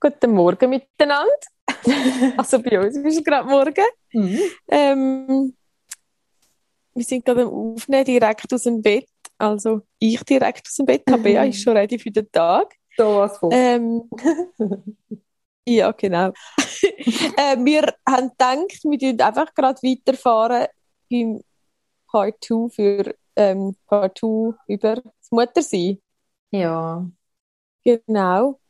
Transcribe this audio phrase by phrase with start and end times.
[0.00, 1.28] Guten Morgen miteinander.
[2.36, 3.84] also bei uns ist es gerade morgen.
[4.12, 4.38] Mhm.
[4.68, 5.56] Ähm,
[6.94, 9.08] wir sind gerade am Aufnehmen, direkt aus dem Bett.
[9.38, 11.06] Also ich direkt aus dem Bett.
[11.06, 12.74] Tabea ist schon ready für den Tag.
[12.96, 13.50] So was von.
[13.52, 14.02] Ähm,
[15.66, 16.28] ja, genau.
[16.58, 20.66] äh, wir haben gedacht, wir würden einfach gerade weiterfahren
[21.10, 21.40] beim
[22.12, 25.98] Part 2 für ähm, Part 2 über das Muttersein.
[26.50, 27.04] Ja.
[27.84, 28.60] Genau.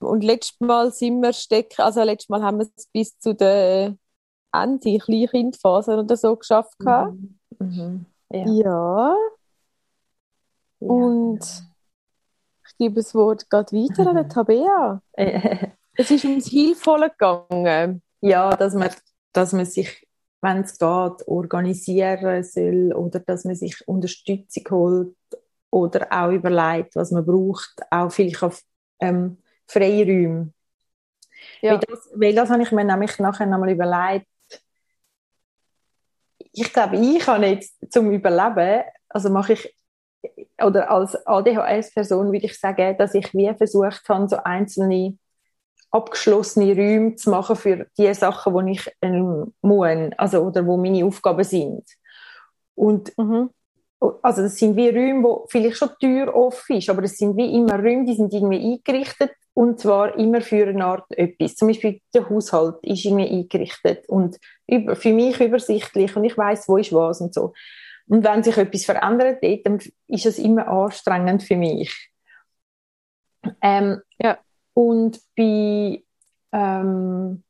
[0.00, 3.96] Und letztes Mal sind wir stecken, also letztes Mal haben wir es bis zu der
[4.52, 6.74] Ende, Kleinkindphase oder so geschafft.
[6.80, 7.38] Mhm.
[7.58, 8.06] Mhm.
[8.30, 8.46] Ja.
[8.46, 9.16] ja.
[10.78, 11.40] Und
[12.66, 15.02] ich gebe das Wort gerade weiter an Tabea.
[15.92, 18.02] es ist ums Hilfvolle gegangen.
[18.20, 18.90] Ja, dass man,
[19.32, 20.07] dass man sich,
[20.40, 25.16] wenn es geht, organisieren soll oder dass man sich Unterstützung holt
[25.70, 28.62] oder auch überlegt, was man braucht, auch vielleicht auf
[29.00, 30.52] ähm, Freiräume.
[31.60, 31.72] Ja.
[31.72, 34.26] Weil, das, weil das habe ich mir nämlich nachher nochmal überlegt.
[36.52, 39.74] Ich glaube, ich kann nicht zum Überleben, also mache ich,
[40.60, 45.16] oder als ADHS-Person würde ich sagen, dass ich wie versucht habe, so einzelne
[45.90, 51.04] abgeschlossene Räume zu machen für die Sachen, die ich ähm, muss, also oder wo meine
[51.04, 51.84] Aufgaben sind.
[52.74, 53.50] Und mhm.
[54.22, 57.36] also das sind wie Räume, wo vielleicht schon die Tür offen ist, aber es sind
[57.36, 61.56] wie immer Räume, die sind irgendwie eingerichtet und zwar immer für eine Art etwas.
[61.56, 66.68] Zum Beispiel der Haushalt ist irgendwie eingerichtet und über, für mich übersichtlich und ich weiß,
[66.68, 67.54] wo ist was und so.
[68.06, 72.10] Und wenn sich etwas verändert, dann ist es immer anstrengend für mich.
[73.60, 74.38] Ähm, ja.
[74.78, 76.04] Und bei
[76.52, 77.42] ähm,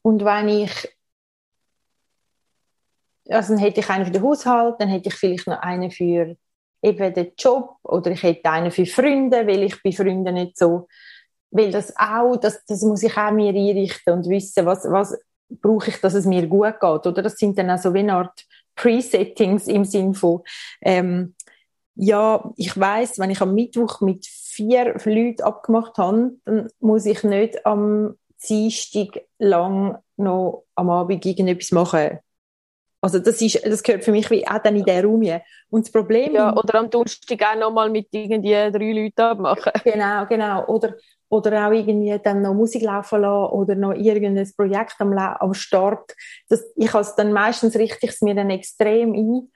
[0.00, 0.88] und wenn ich
[3.28, 6.38] also dann hätte ich einen für den Haushalt, dann hätte ich vielleicht noch einen für
[6.80, 10.88] eben den Job oder ich hätte einen für Freunde, weil ich bei Freunden nicht so,
[11.50, 15.14] weil das auch, das, das muss ich auch mir einrichten und wissen, was, was
[15.50, 17.20] brauche ich, dass es mir gut geht, oder?
[17.22, 20.40] Das sind dann auch so wie eine Art Presettings im Sinn von,
[20.80, 21.34] ähm,
[21.94, 24.26] ja, ich weiß, wenn ich am Mittwoch mit
[24.60, 28.16] vier Leuten abgemacht habe, dann muss ich nicht am
[28.46, 32.18] Dienstag lang noch am Abend irgendetwas machen.
[33.02, 35.42] Also das, ist, das gehört für mich wie auch dann in diesen Raum hier.
[35.70, 36.34] Und das Problem...
[36.34, 39.72] Ja, oder am Donnerstag auch noch mal mit irgendwie drei Leuten abmachen.
[39.84, 40.66] Genau, genau.
[40.66, 40.96] Oder,
[41.30, 46.12] oder auch irgendwie dann noch Musik laufen lassen oder noch irgendein Projekt am, am Start.
[46.50, 49.52] Das, ich habe es dann meistens richtig mir dann extrem ein,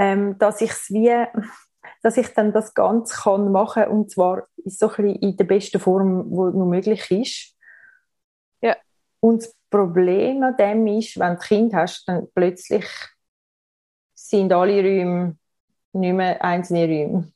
[0.00, 1.12] ähm, dass ich es wie
[2.04, 6.30] dass ich dann das Ganze kann machen und zwar so ein in der besten Form,
[6.30, 7.56] wo nur möglich ist.
[8.60, 8.76] Ja.
[9.20, 12.84] Und Problem an dem ist, wenn du Kind hast, dann plötzlich
[14.12, 15.38] sind alle Räume
[15.94, 17.32] nicht mehr einzelne Räume.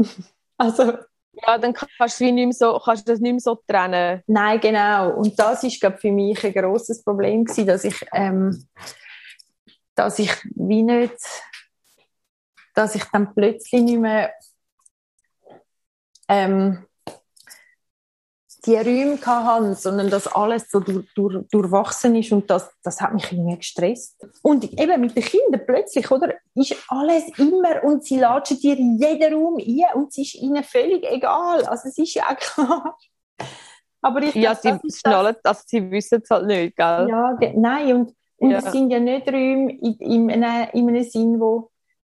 [0.58, 0.98] also
[1.46, 4.22] ja, dann kannst du, nicht so, kannst du das nicht mehr so trennen.
[4.26, 5.12] Nein, genau.
[5.12, 8.66] Und das ist glaube für mich ein grosses Problem gewesen, dass ich, ähm,
[9.94, 11.14] dass ich wie nicht,
[12.74, 14.32] dass ich dann plötzlich nicht mehr
[16.28, 16.84] ähm,
[18.66, 23.12] die Räume hatten, sondern dass alles so durch, durch, durchwachsen ist und das, das hat
[23.12, 24.26] mich irgendwie gestresst.
[24.42, 28.98] Und eben mit den Kindern plötzlich, oder, ist alles immer und sie latschen dir in
[28.98, 31.64] jeden Raum ein und es ist ihnen völlig egal.
[31.66, 32.98] Also es ist ja auch klar.
[34.00, 37.08] Aber ich ja, glaub, sie schnallen, also sie wissen es halt nicht, gell?
[37.08, 38.58] Ja, nein, und, und ja.
[38.58, 41.70] es sind ja nicht Räume in, in, in einem Sinn, wo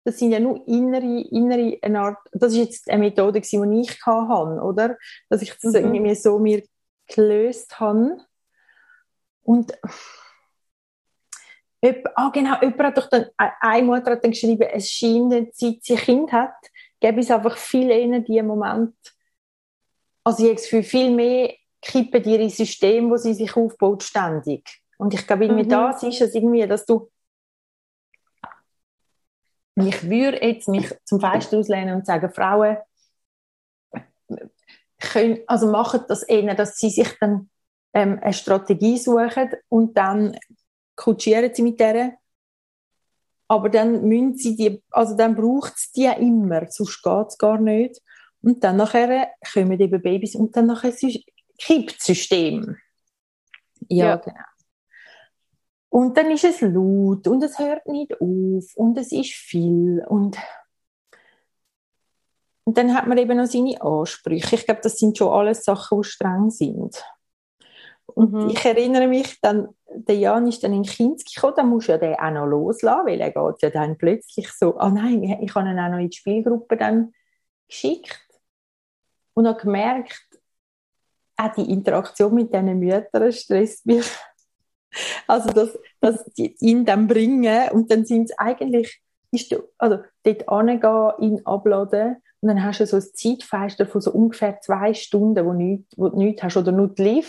[0.06, 4.06] das sind ja nur innere, innere eine Art, das ist jetzt eine Methode die ich
[4.06, 4.96] hatte, oder?
[5.28, 5.94] Dass ich das mhm.
[5.94, 6.62] irgendwie so mir
[7.08, 8.18] gelöst habe.
[9.42, 9.76] Und
[12.14, 15.94] ah, genau, jemand hat doch dann, eine Mutter hat dann geschrieben, es scheint, seit sie
[15.94, 16.54] ein Kind hat,
[17.00, 18.94] gäbe es einfach viel eher die Moment,
[20.22, 21.52] also ich habe das Gefühl, viel mehr
[21.82, 24.82] kippen ihre System, wo sie sich aufbaut, ständig.
[24.98, 25.68] Und ich glaube, irgendwie mhm.
[25.68, 27.10] das ist es irgendwie, dass du
[29.76, 32.78] ich würde jetzt mich zum Fenster auslehnen und sagen, Frauen
[34.98, 37.50] können, also machen das eher, dass sie sich dann
[37.92, 40.38] ähm, eine Strategie suchen und dann
[40.96, 42.16] kutschieren sie mit der.
[43.48, 47.58] Aber dann müssen sie die, also dann braucht es die immer, sonst geht es gar
[47.58, 48.00] nicht.
[48.42, 50.92] Und dann nachher kommen eben Babys und dann nachher
[51.58, 52.76] kippt das System.
[53.88, 54.55] Ja, ja, genau.
[55.88, 60.36] Und dann ist es laut und es hört nicht auf und es ist viel und
[62.64, 64.56] und dann hat man eben noch seine Ansprüche.
[64.56, 67.00] Ich glaube, das sind schon alles Sachen, die streng sind.
[68.06, 68.48] Und mhm.
[68.48, 71.98] ich erinnere mich dann der Jan ist dann in Kinski gekommen, dann musst du ja
[71.98, 75.54] den auch noch loslassen, weil er geht ja dann plötzlich so, ah oh nein, ich
[75.54, 77.12] habe ihn auch noch in die Spielgruppe dann
[77.68, 78.28] geschickt
[79.34, 80.26] und habe gemerkt,
[81.36, 84.06] auch die Interaktion mit diesen Müttern stresst mich.
[85.26, 89.00] Also, dass, dass die ihn dann bringen und dann sind es eigentlich,
[89.30, 94.00] ist du, also dort hingehen, ihn abladen und dann hast du so ein Zeitfenster von
[94.00, 97.24] so ungefähr zwei Stunden, wo, nicht, wo du nichts hast oder nur die.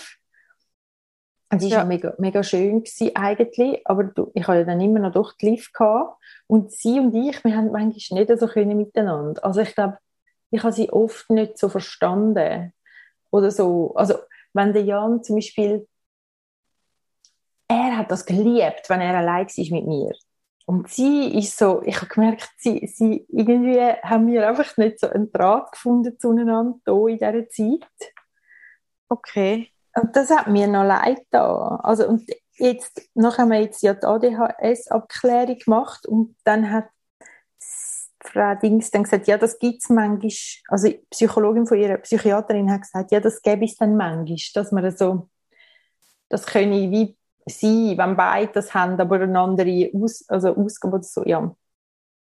[1.49, 1.85] Und es war ja.
[1.85, 5.61] mega, mega schön gewesen, eigentlich, aber du, ich hatte ja dann immer noch doch die
[5.73, 6.21] gehabt.
[6.45, 9.43] Und sie und ich, wir haben manchmal nicht so können miteinander.
[9.43, 9.97] Also ich glaube,
[10.51, 12.73] ich habe sie oft nicht so verstanden.
[13.31, 14.15] Oder so, also
[14.53, 15.87] wenn der Jan zum Beispiel,
[17.67, 20.13] er hat das geliebt, wenn er allein war mit mir.
[20.65, 25.09] Und sie ist so, ich habe gemerkt, sie, sie irgendwie haben wir einfach nicht so
[25.09, 28.13] einen Draht gefunden zueinander hier in dieser Zeit.
[29.07, 29.71] Okay.
[29.95, 31.79] Und das hat mir noch leid da.
[31.83, 36.89] Also, und jetzt, noch haben wir jetzt ja die ADHS-Abklärung gemacht und dann hat
[38.19, 40.31] Frau Dings dann gesagt, ja, das gibt es manchmal,
[40.67, 44.71] also die Psychologin von ihrer Psychiaterin hat gesagt, ja, das gäbe es dann manchmal, dass
[44.71, 45.29] man so,
[46.29, 47.16] das könne wie
[47.47, 51.55] sein, wenn beide das haben, aber eine andere Aus, also Ausgabe oder so, ja.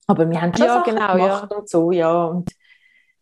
[0.07, 1.57] Aber wir haben schon ja, genau, gemacht ja.
[1.57, 2.49] und so, ja, und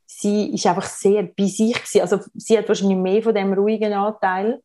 [0.06, 2.01] sie ist einfach sehr bei sich gewesen.
[2.01, 4.62] also sie hat wahrscheinlich mehr von dem ruhigen Anteil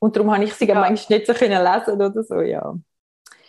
[0.00, 0.74] und darum habe ich sie ja.
[0.74, 2.74] manchmal nicht so können lesen oder so, ja.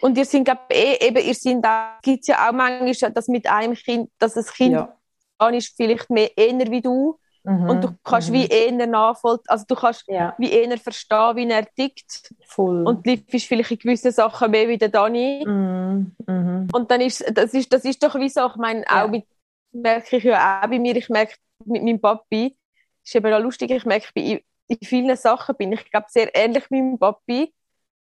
[0.01, 3.27] Und ihr sind, glaube eh, eben, ihr sind da, gibt es ja auch manchmal, dass
[3.27, 5.49] mit einem Kind, dass das Kind ja.
[5.49, 7.19] ist vielleicht mehr eher wie du.
[7.43, 7.69] Mhm.
[7.69, 8.33] Und du kannst mhm.
[8.33, 10.35] wie eher nachvollziehen, also du kannst ja.
[10.37, 12.33] wie eher verstehen, wie er tickt.
[12.45, 12.83] Voll.
[12.83, 15.43] Und Liv ist vielleicht in gewissen Sachen mehr wie der Dani.
[15.45, 16.15] Mhm.
[16.27, 16.67] Mhm.
[16.71, 19.05] Und dann ist, das ist, das ist doch wie so, ich meine, ja.
[19.05, 19.25] auch mit,
[19.71, 21.35] merke ich ja auch bei mir, ich merke
[21.65, 22.55] mit meinem Papi,
[23.03, 26.69] ist eben auch lustig, ich merke, in, in vielen Sachen bin ich, glaube sehr ähnlich
[26.69, 27.53] mit meinem Papi.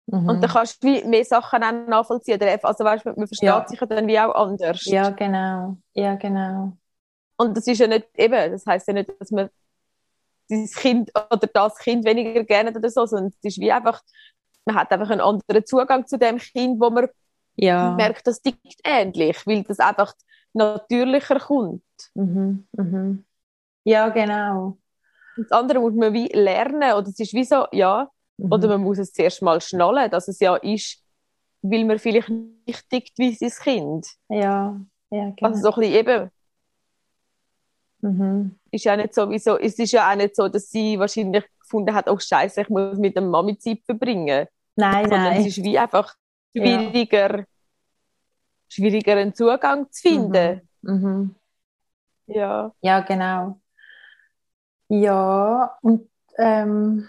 [0.06, 0.28] Mhm.
[0.28, 2.40] Und dann kannst du wie mehr Sachen nachvollziehen.
[2.62, 3.64] Also weißt, man versteht ja.
[3.68, 4.84] sich dann wie auch anders.
[4.86, 5.76] Ja, genau.
[5.94, 6.76] Ja, genau.
[7.42, 9.50] Und das ist ja nicht eben, das heißt ja nicht, dass man
[10.50, 14.02] dieses Kind oder das Kind weniger gerne oder so, sondern es ist wie einfach,
[14.64, 17.08] man hat einfach einen anderen Zugang zu dem Kind, wo man
[17.56, 17.94] ja.
[17.94, 20.14] merkt, das tickt ähnlich, weil das einfach
[20.52, 21.82] natürlicher kommt.
[22.14, 22.66] Mhm.
[22.72, 23.24] Mhm.
[23.84, 24.78] Ja, genau.
[25.36, 28.10] Und das andere muss man wie lernen, oder es ist wie so, ja,
[28.42, 28.52] Mhm.
[28.52, 31.02] Oder man muss es zuerst mal schnallen, dass es ja ist,
[31.62, 34.06] weil man vielleicht nicht tickt wie sein Kind.
[34.28, 34.78] Ja,
[35.10, 35.48] ja, genau.
[35.48, 36.30] Also so ein bisschen eben.
[38.02, 38.56] Mhm.
[38.70, 42.08] Ist ja nicht sowieso, es ist ja auch nicht so, dass sie wahrscheinlich gefunden hat,
[42.08, 44.46] oh Scheiße, ich muss mit der Mami Zeit verbringen.
[44.76, 45.40] Nein, Sondern nein.
[45.40, 46.14] Es ist wie einfach
[46.54, 47.44] schwieriger, ja.
[48.68, 50.68] schwieriger einen Zugang zu finden.
[50.82, 50.92] Mhm.
[50.92, 51.34] Mhm.
[52.26, 52.72] Ja.
[52.80, 53.60] Ja, genau.
[54.88, 56.08] Ja, und
[56.38, 57.08] ähm,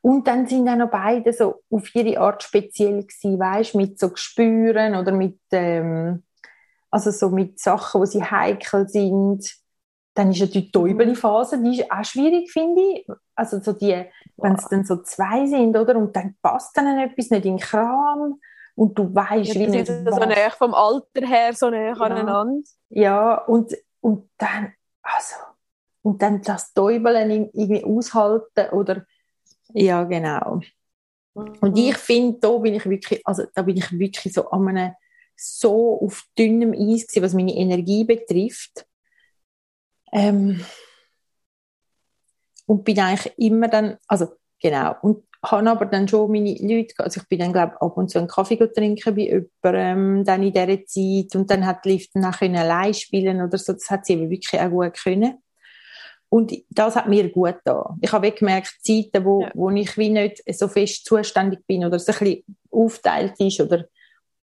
[0.00, 4.10] und dann sind auch noch beide so auf ihre Art speziell gewesen, weißt, mit so
[4.10, 6.22] Gespüren oder mit, ähm,
[6.90, 9.57] also so mit Sachen, wo sie heikel sind.
[10.18, 13.06] Dann ist ja die Täubeli-Phase, die ist auch schwierig, finde ich.
[13.36, 14.04] Also so die,
[14.36, 15.94] wenn es dann so zwei sind, oder?
[15.94, 18.40] Und dann passt dann etwas nicht in den Kram
[18.74, 22.02] und du weißt, ja, wie nicht so näher vom Alter her, so näher ja.
[22.02, 22.68] aneinander.
[22.88, 24.72] Ja, und, und dann,
[25.02, 25.36] also,
[26.02, 29.06] und dann das Täubeln irgendwie aushalten oder
[29.72, 30.62] ja, genau.
[31.34, 31.76] Und mhm.
[31.76, 34.94] ich finde, da bin ich wirklich, also da bin ich wirklich so an einem,
[35.36, 38.84] so auf dünnem Eis gewesen, was meine Energie betrifft.
[40.12, 40.64] Ähm,
[42.66, 44.28] und bin eigentlich immer dann, also
[44.60, 48.10] genau, und habe aber dann schon meine Leute, also ich bin dann glaube ab und
[48.10, 52.10] zu einen Kaffee trinken bei jemandem, dann in dieser Zeit und dann hat die Lift
[52.16, 55.38] auch allein spielen oder so, das hat sie aber wirklich auch gut können.
[56.30, 57.96] Und das hat mir gut da.
[58.02, 59.50] Ich habe gemerkt, Zeiten, wo, ja.
[59.54, 63.86] wo ich wie nicht so fest zuständig bin oder es ein bisschen aufteilt ist oder,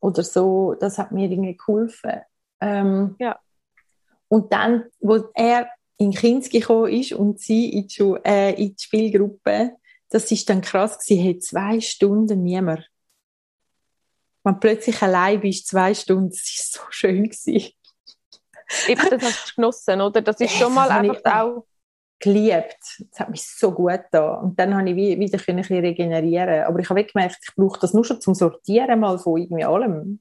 [0.00, 2.22] oder so, das hat mir irgendwie geholfen.
[2.60, 3.38] Ähm, ja.
[4.30, 5.68] Und dann, wo er
[5.98, 9.72] in Kinski gekommen ist und sie in die, äh, in die Spielgruppe,
[10.08, 12.88] das ist dann krass gewesen, hat zwei Stunden niemand.
[14.44, 17.72] Wenn plötzlich allein bist, zwei Stunden, das ist so schön gewesen.
[18.88, 20.22] Eben, das hast du genossen, oder?
[20.22, 21.66] Das ist schon mal einfach auch...
[22.20, 22.78] geliebt.
[23.10, 24.34] Das hat mich so gut da.
[24.34, 27.94] Und dann habe ich wieder ein bisschen regenerieren Aber ich habe gemerkt, ich brauche das
[27.94, 30.20] nur schon zum Sortieren mal von irgendwie allem.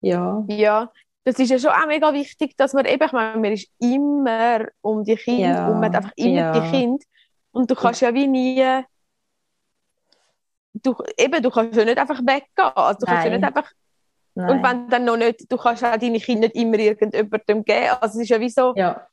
[0.00, 0.44] Ja.
[0.48, 0.92] Ja,
[1.30, 4.66] das ist ja schon auch mega wichtig, dass man eben, ich meine, man ist immer
[4.80, 5.68] um die Kinder ja.
[5.68, 6.60] und man hat einfach immer ja.
[6.60, 7.04] die Kinder.
[7.52, 8.82] Und du kannst ja wie nie
[10.74, 12.72] du, eben, du kannst ja nicht einfach weggehen.
[12.74, 13.70] Also du kannst ja nicht einfach
[14.34, 14.50] Nein.
[14.50, 17.88] Und wenn dann noch nicht, du kannst auch deine Kinder nicht immer irgendjemandem geben.
[18.00, 19.06] Also es ist ja wie so, ja.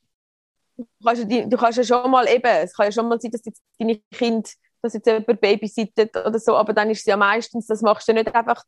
[0.76, 3.42] du, kannst, du kannst ja schon mal eben, es kann ja schon mal sein, dass
[3.78, 4.48] deine Kinder
[4.80, 8.12] dass jetzt jemand babysittet oder so, aber dann ist es ja meistens, das machst du
[8.12, 8.62] nicht einfach,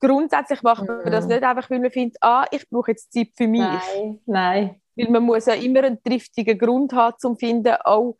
[0.00, 1.10] grundsätzlich macht man mm.
[1.10, 3.60] das nicht einfach, weil man findet, ah, ich brauche jetzt Zeit für mich.
[3.60, 4.80] Nein, nein.
[4.96, 8.16] Weil man muss ja immer einen triftigen Grund haben, um zu finden, oh,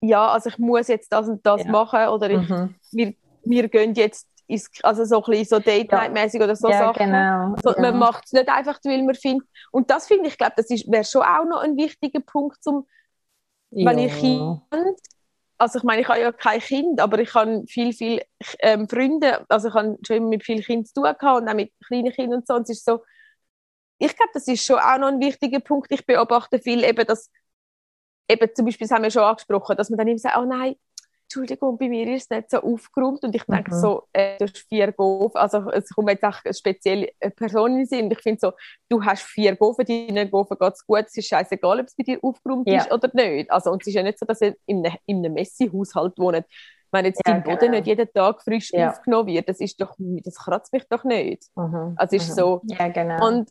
[0.00, 1.70] ja, also ich muss jetzt das und das ja.
[1.70, 2.74] machen oder ich, mhm.
[2.92, 7.06] wir, wir gehen jetzt ins, also so ein bisschen so Date-Night-mäßig oder so ja, Sachen.
[7.06, 7.80] Genau, so, ja.
[7.80, 11.04] Man macht es nicht einfach, weil man findet, und das finde ich, glaube das wäre
[11.04, 12.86] schon auch noch ein wichtiger Punkt, zum,
[13.70, 14.60] wenn ich Kind,
[15.58, 18.22] also ich meine, ich habe ja kein Kind, aber ich habe viel, viel
[18.60, 21.54] ähm, Freunde, also ich habe schon immer mit vielen Kindern zu tun gehabt und auch
[21.54, 23.00] mit kleinen Kindern und so, und es ist so,
[23.98, 25.90] ich glaube, das ist schon auch noch ein wichtiger Punkt.
[25.90, 27.30] Ich beobachte viel eben, dass
[28.28, 30.76] eben zum Beispiel, das haben wir schon angesprochen, dass man dann immer sagt, oh nein,
[31.28, 33.80] Entschuldigung, bei mir ist es nicht so aufgeräumt und ich denke mhm.
[33.80, 37.78] so, äh, du hast vier Gof, also es kommt jetzt auch eine spezielle Person in
[37.78, 38.10] den Sinn.
[38.12, 38.52] Ich finde so,
[38.88, 42.04] du hast vier Gofen, deinen Gofen geht es gut, es ist scheißegal, ob es bei
[42.04, 42.78] dir aufgeräumt ja.
[42.78, 43.50] ist oder nicht.
[43.50, 46.44] Also und es ist ja nicht so, dass ihr in einem, in einem Messi-Haushalt wohnt.
[46.92, 47.72] Wenn jetzt ja, dein Boden genau.
[47.72, 48.90] nicht jeden Tag frisch ja.
[48.90, 51.44] aufgenommen wird, das ist doch, das kratzt mich doch nicht.
[51.56, 51.94] Mhm.
[51.96, 52.34] Also ist mhm.
[52.34, 52.60] so.
[52.66, 53.26] Ja, genau.
[53.26, 53.50] Und,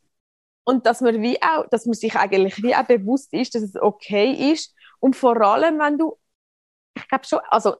[0.64, 3.76] und dass man wie auch, dass man sich eigentlich wie auch bewusst ist, dass es
[3.76, 4.74] okay ist.
[5.02, 6.18] Und vor allem, wenn du
[6.96, 7.76] ich glaube schon, also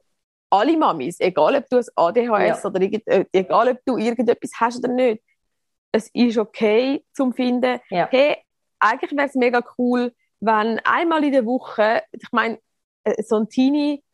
[0.50, 2.70] alle Mamis, egal ob du ein ADHS ja.
[2.70, 5.22] oder irgend, äh, egal ob du irgendetwas hast oder nicht,
[5.92, 8.08] es ist okay zum finden, ja.
[8.10, 8.36] hey,
[8.78, 12.58] eigentlich wäre es mega cool, wenn einmal in der Woche, ich meine,
[13.04, 14.04] äh, so ein Teenie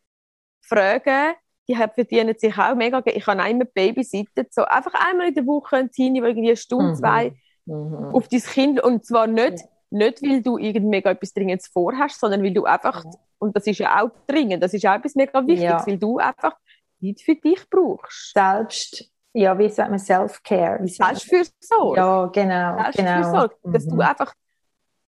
[0.61, 1.35] fragen,
[1.69, 5.77] die verdienen sich auch mega, ich kann einmal babysitten, so einfach einmal in der Woche
[5.77, 6.97] ein Teenie, der irgendwie eine Stunde, mhm.
[6.97, 7.33] zwei
[7.67, 8.15] mhm.
[8.15, 9.67] auf dein Kind, und zwar nicht, ja.
[9.91, 13.05] nicht, weil du irgend mega etwas Dringendes vorhast, sondern weil du einfach
[13.43, 15.87] und das ist ja auch dringend, das ist auch etwas mega Wichtiges, ja.
[15.87, 16.57] weil du einfach
[17.01, 18.33] Zeit für dich brauchst.
[18.33, 20.87] Selbst, ja, wie sagt man, Self-Care.
[20.87, 21.97] Selbstfürsorge.
[21.97, 22.77] Ja, genau.
[22.93, 23.73] Selbstfürsorge, genau.
[23.73, 23.91] dass mhm.
[23.91, 24.35] du einfach,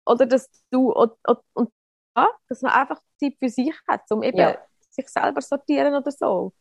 [0.07, 1.13] oder dass du, und,
[1.53, 1.71] und,
[2.17, 4.57] ja, dass man einfach Zeit für sich hat, um eben ja.
[4.89, 6.55] sich selber sortieren oder so.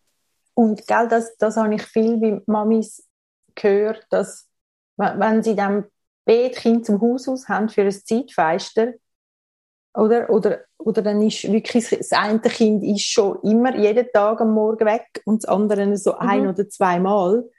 [0.53, 3.07] Und gell, das, das habe ich viel bei Mamis
[3.55, 4.49] gehört, dass
[4.97, 5.85] wenn sie dann
[6.25, 8.93] Beetkind zum Haus aus haben für ein Zeitfeister,
[9.93, 10.29] oder?
[10.29, 14.85] Oder, oder dann ist wirklich, das eine Kind ist schon immer jeden Tag am Morgen
[14.85, 16.19] weg und das andere so mhm.
[16.19, 17.49] ein oder zweimal.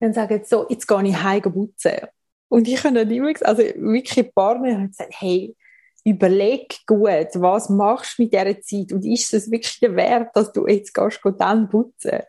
[0.00, 2.08] Dann sagen sie so, jetzt gehe ich heim putzen.
[2.48, 5.56] Und ich habe dann immer gesagt, also wirklich ein paar Mal gesagt, hey,
[6.04, 10.52] überleg gut, was machst du mit dieser Zeit und ist es wirklich der Wert, dass
[10.52, 12.20] du jetzt gehst, dann putzen?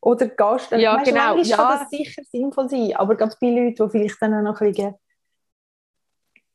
[0.00, 1.56] Oder gehst du, ja, weißt, genau, ja.
[1.56, 4.72] kann das sicher sinnvoll sein, aber ganz viele Leute, die vielleicht dann auch noch ein
[4.72, 4.94] bisschen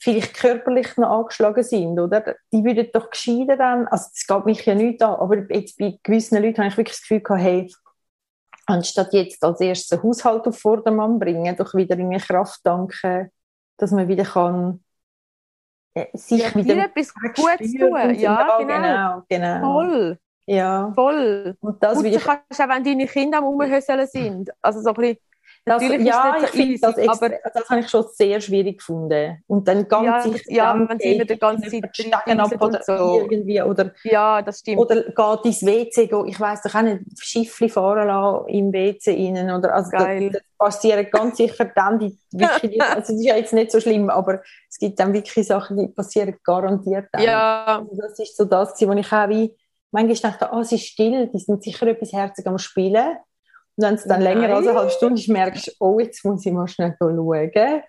[0.06, 2.36] vielleicht körperlich noch angeschlagen sind, oder?
[2.54, 5.98] Die würden doch gescheiden dann, also das geht mich ja nicht an, aber jetzt bei
[6.04, 7.74] gewissen Leuten habe ich wirklich das Gefühl gehabt, hey,
[8.68, 13.32] anstatt jetzt als erstes einen Haushalt auf Vordermann bringen, doch wieder in mir Kraft danken,
[13.78, 14.84] dass man wieder kann
[15.96, 18.16] äh, sich ja, wieder etwas Gutes tun.
[18.16, 18.58] Ja, genau.
[18.60, 19.62] genau, genau.
[19.62, 20.20] Voll.
[20.46, 20.92] Ja.
[20.94, 21.58] Voll.
[21.62, 24.52] Und das Gut, kannst du auch, wenn deine Kinder am Rumhöseln sind.
[24.62, 25.18] Also so ein bisschen
[25.66, 29.44] das, ja, ich finde das, aber das habe ich schon sehr schwierig gefunden.
[29.48, 32.84] Und dann ganz ja, sich ja, wenn sie immer die ganze Zeit stecken ab oder
[32.84, 33.22] so.
[33.22, 34.78] irgendwie oder ja, das stimmt.
[34.78, 36.28] Oder geht ins WC gehen.
[36.28, 40.30] Ich weiß doch auch nicht Schiffli fahren lassen im WC innen oder also Geil.
[40.30, 43.80] Das, das passieren ganz sicher dann die wirklich, also das ist ja jetzt nicht so
[43.80, 47.24] schlimm, aber es gibt dann wirklich Sachen, die passieren garantiert dann.
[47.24, 47.80] Ja.
[47.80, 49.52] Also das ist so das, wo ich auch wie
[49.92, 53.18] manchmal dachte, oh, es ist still, die sind sicher etwas herzig am Spielen.
[53.78, 54.40] Und wenn es dann Nein.
[54.40, 57.84] länger als eine halbe Stunde ist, merkst du, oh, jetzt muss ich mal schnell schauen.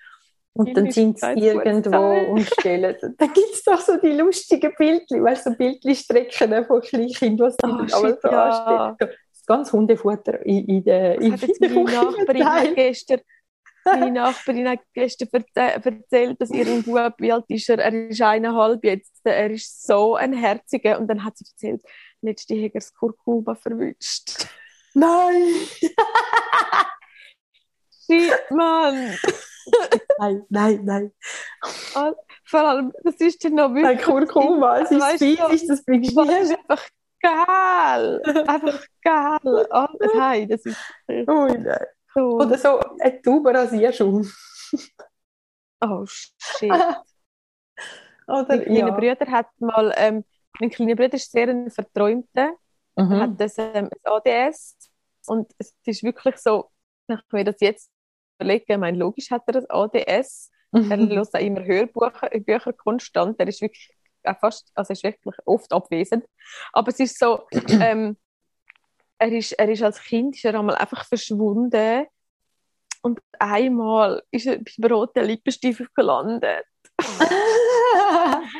[0.57, 2.97] Und dann sind sie irgendwo und stellen.
[3.19, 7.57] Dann gibt es doch so die lustigen Bildchen, weißt du, so Bildchen-Strecken von Kleinkindern, was
[7.63, 8.45] oh, shit, so ja.
[8.49, 9.13] anstellen.
[9.33, 13.21] Das ganze Hundefutter in, in der in hat meine Nachbarin gestern,
[13.85, 17.79] meine Nachbarin hat gestern erzählt, dass ihr Bub, wie alt ist er?
[17.79, 19.21] Er ist eineinhalb jetzt.
[19.25, 20.99] Er ist so ein Herziger.
[20.99, 21.83] Und dann hat sie erzählt,
[22.23, 24.49] letzte Jäger das Kurkuma verwünscht.
[24.97, 25.53] Nein!
[28.07, 29.15] Shit, Mann!
[30.19, 31.13] nein, nein, nein.
[31.95, 32.15] Ah,
[32.47, 33.85] vor allem, das ist ja noch wirklich...
[33.85, 36.89] Nein, Kurkuma, es ist fies, das bringst du Das ist einfach
[37.21, 38.23] geil!
[38.47, 39.67] Einfach geil!
[39.71, 39.87] Oh,
[40.17, 40.79] nein, das ist...
[41.09, 41.87] Ui, nein.
[42.15, 42.41] Cool.
[42.41, 44.27] Oder so ein Tuberasierschaum.
[45.83, 46.73] oh, shit.
[46.73, 48.95] Oder, mein kleiner ja.
[48.95, 49.93] Bruder hat mal...
[49.99, 50.25] Ähm,
[50.59, 52.57] mein kleiner Bruder ist sehr ein Verträumter
[52.97, 53.21] mhm.
[53.21, 54.77] hat das ähm, ADS
[55.27, 56.71] und es ist wirklich so,
[57.07, 57.91] wenn ich mir das jetzt
[58.39, 60.91] überlege, ich meine, logisch hat er das ADS, mhm.
[60.91, 63.91] er hört auch immer Hörbücher Bücher konstant, er ist wirklich
[64.41, 66.25] fast, also ist wirklich oft abwesend,
[66.73, 68.17] aber es ist so, ähm,
[69.19, 72.07] er ist, er ist als Kind ist er einmal einfach verschwunden
[73.03, 76.67] und einmal ist er beim roten Lippenstift gelandet.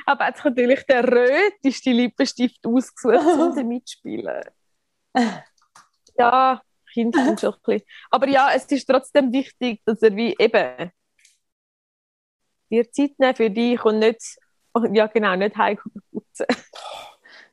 [0.05, 4.43] Aber jetzt natürlich der röteste Lippenstift ausgesucht, um mitspielen.
[6.19, 6.61] ja,
[6.97, 7.89] Kinder sind schon ein bisschen.
[8.11, 10.91] Aber ja, es ist trotzdem wichtig, dass er wie eben
[12.71, 14.39] dir Zeit nehmen für dich und nicht,
[14.93, 16.47] ja genau, nicht heimkommen putzen.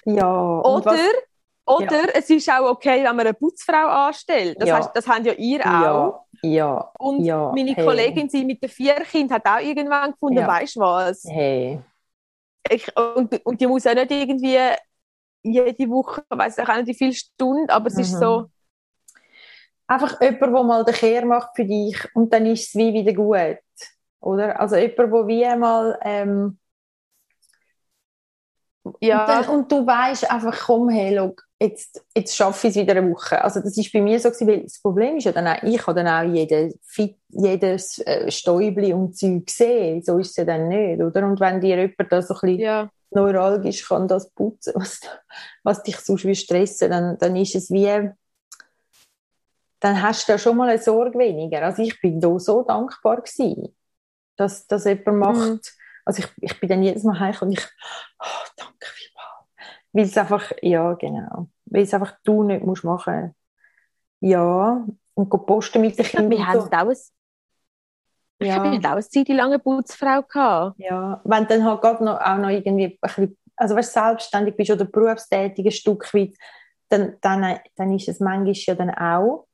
[0.06, 0.60] Ja.
[0.60, 0.98] Oder,
[1.66, 2.08] oder ja.
[2.14, 4.58] es ist auch okay, wenn man eine Putzfrau anstellt.
[4.60, 4.76] Das, ja.
[4.76, 6.26] heißt, das haben ja ihr auch.
[6.42, 6.50] Ja.
[6.50, 6.92] ja.
[7.00, 7.54] Und ja.
[7.56, 7.86] meine hey.
[7.86, 10.48] Kollegin, sie mit den vier Kindern, hat auch irgendwann gefunden, ja.
[10.50, 11.24] weißt du was?
[11.24, 11.80] Hey.
[12.70, 14.58] Ich, und, und die muss auch nicht irgendwie
[15.44, 18.02] jede Woche, weiß ich auch nicht wie viele Stunden, aber es mhm.
[18.02, 18.50] ist so.
[19.88, 23.14] Einfach jemand, der mal den Kehr macht für dich und dann ist es wie wieder
[23.14, 23.60] gut.
[24.22, 24.60] Oder?
[24.60, 26.58] Also jemand, der wie einmal ähm,
[29.00, 29.22] ja.
[29.22, 32.96] Und, dann, und du weißt einfach, komm, hey, look, jetzt, jetzt schaffe ich es wieder
[32.96, 33.42] eine Woche.
[33.42, 35.86] Also das ist bei mir so gewesen, weil das Problem ist ja dann auch, ich
[35.88, 36.74] habe dann auch jeden,
[37.30, 40.04] jedes äh, Stäubli und Zeug gesehen.
[40.04, 41.26] So ist es ja dann nicht, oder?
[41.26, 42.90] Und wenn dir jemand da so ein bisschen ja.
[43.12, 45.00] neuralgisch kann das putzen, was,
[45.64, 48.10] was dich sonst wie stressen, dann, dann ist es wie,
[49.80, 51.62] dann hast du da schon mal eine Sorge weniger.
[51.64, 53.74] Also ich bin da so dankbar gewesen,
[54.36, 55.60] dass, dass jemand macht, mhm
[56.06, 57.66] also ich, ich bin dann jedes Mal heim und ich,
[58.20, 58.64] oh.
[59.94, 61.48] Weil es einfach, ja, genau.
[61.66, 63.36] Weil es einfach du nicht musst machen.
[64.20, 66.32] Ja, und go posten mit den Kindern.
[66.32, 66.68] Wir haben so.
[66.68, 66.98] auch ein,
[68.40, 70.80] ich habe auch eine Zeit lange Putzfrau gehabt.
[70.80, 74.58] Ja, wenn dann halt gerade noch, auch noch irgendwie ein bisschen, also wenn du selbstständig
[74.58, 76.36] bist oder berufstätig ein Stück weit,
[76.90, 79.48] dann, dann, dann ist es manchmal ja dann auch.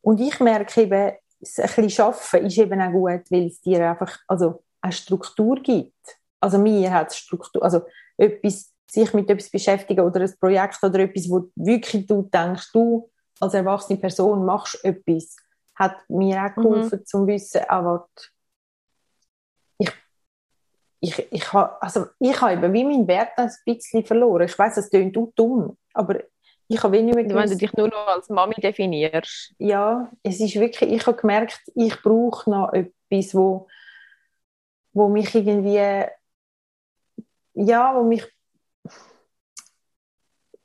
[0.00, 4.18] Und ich merke eben, ein bisschen arbeiten ist eben auch gut, weil es dir einfach,
[4.28, 6.18] also eine Struktur gibt.
[6.40, 7.82] Also mir hat Struktur, also
[8.16, 13.10] etwas, sich mit etwas beschäftigen oder ein Projekt oder etwas, wo wirklich du denkst, du
[13.40, 15.36] als erwachsene Person machst etwas,
[15.74, 17.06] hat mir auch geholfen, mhm.
[17.06, 18.08] zum wissen, aber
[19.78, 19.90] ich,
[21.00, 24.46] ich, ich habe, also ich habe eben wie meinen Wert ein bisschen verloren.
[24.46, 26.20] Ich weiß, das klingt auch dumm, aber
[26.68, 29.54] ich habe nicht mehr gewusst, Wenn du dich nur noch als Mami definierst.
[29.58, 33.68] Ja, es ist wirklich, ich habe gemerkt, ich brauche noch etwas, wo
[34.92, 36.06] wo mich irgendwie,
[37.54, 38.24] ja, wo mich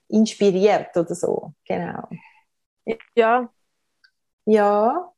[0.10, 2.08] inspiriert oder so, genau.
[3.16, 3.50] Ja.
[4.46, 5.12] Ja,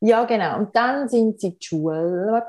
[0.00, 0.58] ja, genau.
[0.58, 2.46] Und dann sind sie in die Schule,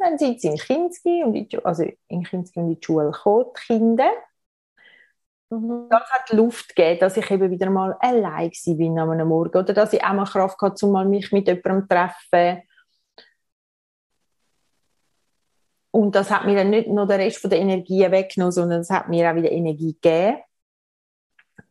[0.00, 3.46] dann sind sie in Kinski und in also in Kinski und in die Schule gekommen,
[3.56, 4.10] die Kinder.
[5.50, 5.86] Mhm.
[5.90, 9.92] Das hat Luft gegeben, dass ich eben wieder mal allein war am Morgen oder dass
[9.92, 12.62] ich auch mal Kraft hatte, um mal mich mit jemandem zu treffen
[15.92, 18.90] Und das hat mir dann nicht nur den Rest von der Energie weggenommen, sondern es
[18.90, 20.38] hat mir auch wieder Energie gegeben.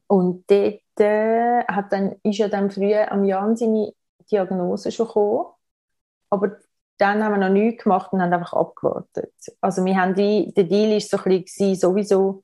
[0.09, 3.93] Und dort äh, hat dann, ist ja dann früher am Jan seine
[4.31, 5.45] Diagnose schon gekommen.
[6.31, 6.57] Aber
[6.97, 9.33] dann haben wir noch nichts gemacht und haben einfach abgewartet.
[9.61, 12.43] Also wir haben die, der Deal ist so ein bisschen sowieso,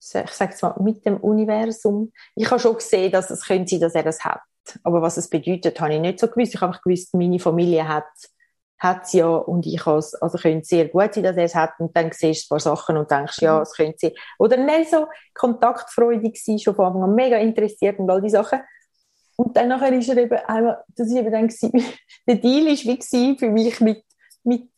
[0.00, 2.12] ich sage es mal, mit dem Universum.
[2.34, 4.42] Ich habe schon gesehen, dass es könnte sein, dass er das hat.
[4.82, 6.54] Aber was es bedeutet, habe ich nicht so gewusst.
[6.54, 8.04] Ich habe einfach gewusst, meine Familie hat
[8.80, 11.78] hat es ja und ich has, also könnte sehr gut sein, dass er es hat
[11.78, 13.62] und dann siehst du ein paar Sachen und denkst, ja, mhm.
[13.62, 14.12] es könnte sein.
[14.38, 18.60] Oder nicht so kontaktfreudig sein, schon von Anfang an mega interessiert und all die Sachen.
[19.36, 21.72] Und dann nachher ist er eben einmal, das ist eben dann gewesen,
[22.26, 24.02] der Deal ist wie gewesen für mich mit,
[24.44, 24.70] mit,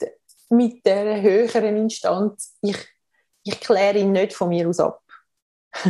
[0.50, 2.78] mit der höheren Instanz, ich,
[3.44, 5.00] ich kläre ihn nicht von mir aus ab.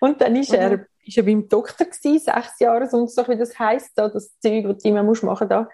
[0.00, 0.58] und dann ist mhm.
[0.58, 4.38] er, ist er beim Doktor gewesen, sechs Jahre, sonst so, wie das heisst, da, das
[4.38, 5.68] Zeug, das du immer musst machen da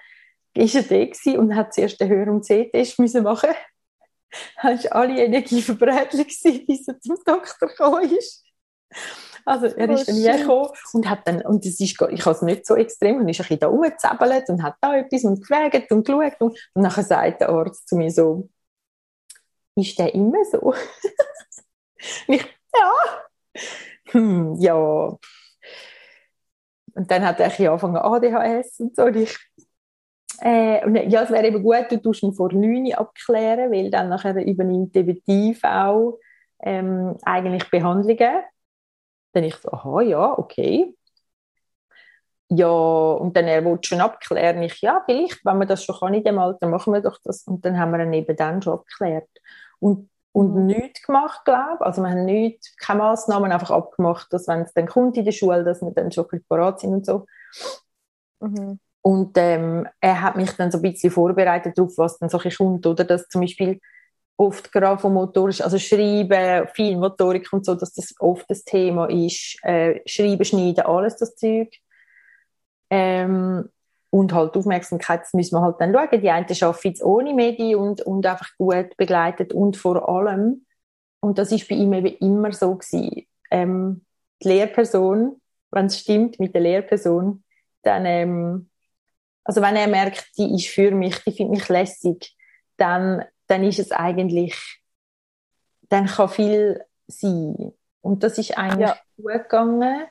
[0.58, 3.50] ist er da und hat zuerst den Hör- und C-Test müssen machen.
[4.62, 6.26] Dann war alle Energie verbrätelt,
[6.66, 8.44] bis er zum Doktor gekommen ist.
[9.44, 12.42] Also er ist oh, dann hergekommen und hat dann, und das ist, ich habe es
[12.42, 15.90] nicht so extrem, und ist ein bisschen da rumgezappelt und hat da etwas und gefragt
[15.90, 18.50] und geschaut und, und nachher sagt der Arzt zu mir so,
[19.74, 20.58] ist der immer so?
[20.60, 20.76] und
[22.26, 22.44] ich,
[22.74, 22.92] ja,
[24.08, 24.74] hm, ja.
[24.74, 25.20] Und
[27.10, 29.38] dann hat er angefangen ADHS und so und ich,
[30.42, 34.36] äh, ja, es wäre eben gut, du tust ihn vor 9 abklären, weil dann nachher
[34.44, 35.62] übernimmt eben die IV
[36.60, 38.42] ähm, eigentlich Behandlungen.
[39.32, 40.94] Dann ich so, aha, ja, okay.
[42.50, 44.62] Ja, und dann er wollte schon abklären.
[44.62, 47.42] Ich, ja, vielleicht, wenn man das schon kann in dem Alter, machen wir doch das.
[47.46, 49.28] Und dann haben wir ihn eben dann schon abgeklärt.
[49.80, 50.66] Und, und mhm.
[50.66, 51.86] nichts gemacht, glaube ich.
[51.86, 55.32] Also wir haben nichts, keine Massnahmen einfach abgemacht, dass wenn es dann kommt in der
[55.32, 57.26] Schule, dass wir dann schon parat sind und so.
[58.40, 58.80] Mhm.
[59.08, 62.86] Und ähm, er hat mich dann so ein bisschen vorbereitet darauf, was dann so kommt,
[62.86, 63.04] oder?
[63.04, 63.80] Dass zum Beispiel
[64.36, 69.06] oft gerade vom Motorisch, also Schreiben, viel Motorik und so, dass das oft das Thema
[69.06, 69.56] ist.
[69.62, 71.74] Äh, Schreiben, Schneiden, alles das Zeug.
[72.90, 73.70] Ähm,
[74.10, 76.20] und halt Aufmerksamkeit, das müssen wir halt dann schauen.
[76.20, 80.66] Die einen arbeiten jetzt ohne Medi und, und einfach gut begleitet und vor allem,
[81.20, 84.04] und das ist bei ihm eben immer so gewesen, ähm,
[84.42, 85.40] die Lehrperson
[85.70, 87.42] wenn es stimmt mit der Lehrperson,
[87.82, 88.67] dann, ähm,
[89.48, 92.36] also wenn er merkt, die ist für mich, die findet mich lässig,
[92.76, 94.54] dann, dann ist es eigentlich,
[95.88, 97.72] dann kann viel sein.
[98.02, 98.98] Und das ist eigentlich ja.
[99.16, 100.06] gut gegangen,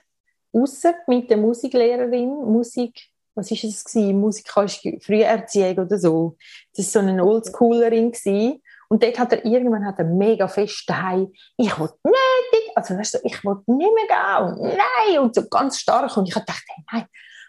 [0.52, 3.00] außer mit der Musiklehrerin, Musik,
[3.36, 4.20] was ist es gewesen?
[4.20, 6.36] Musikalische Früherziehung oder so.
[6.76, 8.64] Das war so eine Oldschoolerin gewesen.
[8.90, 13.14] Und dort hat er irgendwann hat er mega fest daheim, ich will nicht, also weißt
[13.16, 16.18] du, ich will nicht mehr gehen, und nein, und so ganz stark.
[16.18, 17.06] Und ich habe gedacht, hey, nein,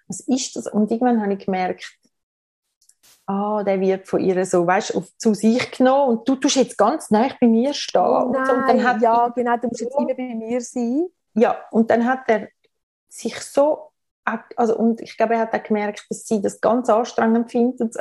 [0.08, 0.66] was ist das?
[0.66, 1.98] Und irgendwann habe ich gemerkt,
[3.26, 6.78] ah, der wird von ihr so, weißt du, zu sich genommen und du tust jetzt
[6.78, 8.00] ganz nah bei mir stehen.
[8.00, 8.52] Oh nein, und, so.
[8.54, 11.06] und dann hat ja, genau, du musst jetzt immer bei mir sein.
[11.34, 12.48] Ja, und dann hat er
[13.08, 13.92] sich so,
[14.56, 17.94] also, und ich glaube, er hat auch gemerkt, dass sie das ganz anstrengend findet und
[17.94, 18.00] so,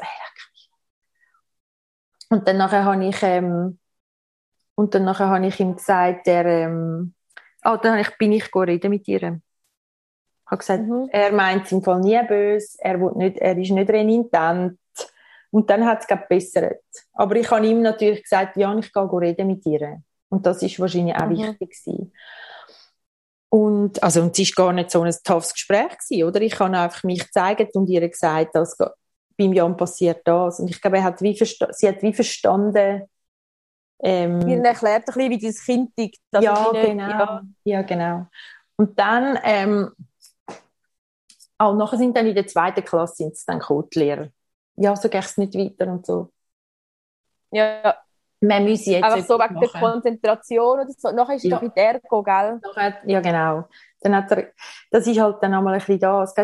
[2.30, 3.80] und dann nachher habe ich, ähm,
[4.76, 7.14] und dann nachher habe ich ihm gesagt, der, ähm,
[7.62, 9.42] ah, dann ich, bin ich reden mit ihr.
[10.48, 11.10] Ich habe gesagt, mhm.
[11.12, 14.80] er meint es im Fall nie böse, er, will nicht, er ist nicht renitent.
[15.52, 16.84] Und dann hat es gebessert.
[17.14, 20.02] Aber ich habe ihm natürlich gesagt, ja, ich gehe reden mit ihr.
[20.30, 21.38] Und das ist wahrscheinlich auch mhm.
[21.38, 22.14] wichtig gewesen.
[23.50, 26.42] Und, also, und es war gar nicht so ein toughes Gespräch gewesen, oder?
[26.42, 28.78] Ich habe einfach mich gezeigt und ihr gesagt, dass
[29.38, 30.60] beim Jan passiert das.
[30.60, 33.04] Und ich glaube, er hat wie sie hat wie verstanden,
[34.00, 36.20] ähm, Ihr erklärt ein bisschen, wie das Kind tickt.
[36.40, 37.10] Ja, genau.
[37.10, 37.42] Ja.
[37.64, 37.82] ja.
[37.82, 38.28] genau.
[38.76, 39.92] Und dann, ähm,
[41.58, 44.30] auch nachher sind dann in der zweiten Klasse sind es dann Codelehrer.
[44.76, 46.32] Ja, so geht es nicht weiter und so.
[47.52, 47.96] Ja.
[48.40, 51.10] Man muss jetzt Einfach so wegen der Konzentration oder so.
[51.10, 51.58] Nachher ist es ja.
[51.58, 52.62] doch in der Ergo, gell?
[53.06, 53.68] ja, genau.
[54.02, 54.52] Dann hat er,
[54.92, 56.36] das ist halt dann einmal ein bisschen das.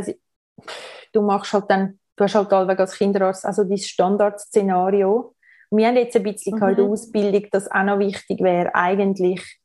[1.11, 5.35] Du machst halt dann du hast halt allweg als Kinderarzt also dein Standardszenario.
[5.71, 6.67] wir haben jetzt ein bisschen mhm.
[6.69, 9.59] in der Ausbildung, dass auch noch wichtig wäre, eigentlich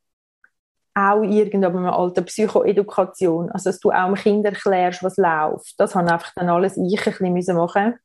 [0.98, 5.78] auch irgendwann eine alte Psychoedukation, also dass du auch dem Kind erklärst, was läuft.
[5.78, 7.98] Das haben einfach dann alles ich ein bisschen machen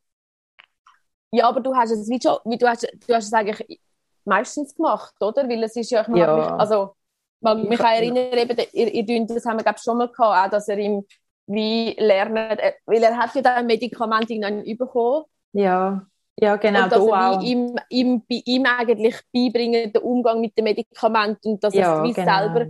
[1.31, 3.79] Ja, aber du hast es wie schon, wie du hast, du hast es eigentlich
[4.25, 5.47] meistens gemacht, oder?
[5.49, 6.35] Weil es ist ja, ich mag ja.
[6.35, 6.95] mich, also,
[7.41, 10.49] man, mich kann erinnern, eben, ihr, ihr, das haben wir, glaube schon mal gehabt, auch,
[10.49, 11.05] dass er im
[11.47, 15.25] wie lernen, äh, weil er hat ja dann ein Medikament irgendwann bekommen.
[15.53, 16.05] Ja,
[16.39, 16.83] ja genau.
[16.83, 21.73] Und dass er ihm, ihm, ihm eigentlich beibringen, den Umgang mit dem Medikament und dass
[21.73, 22.37] ja, er es wie genau.
[22.37, 22.65] selber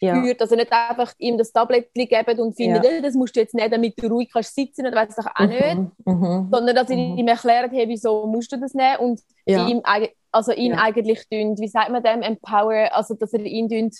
[0.00, 0.20] ja.
[0.20, 3.00] führt, dass er nicht einfach ihm das Tablettchen geben und findet, ja.
[3.00, 5.48] das musst du jetzt nicht, damit du ruhig kannst sitzen, das weiß ich auch mhm.
[5.48, 6.48] nicht, mhm.
[6.50, 7.18] sondern dass mhm.
[7.18, 9.66] ihm erklärt, hey, wieso musst du das nehmen und ja.
[9.66, 9.82] ihm,
[10.30, 10.78] also ihn ja.
[10.78, 13.96] eigentlich dünnt, wie sagt man dem, empower, also dass er ihn dünnt,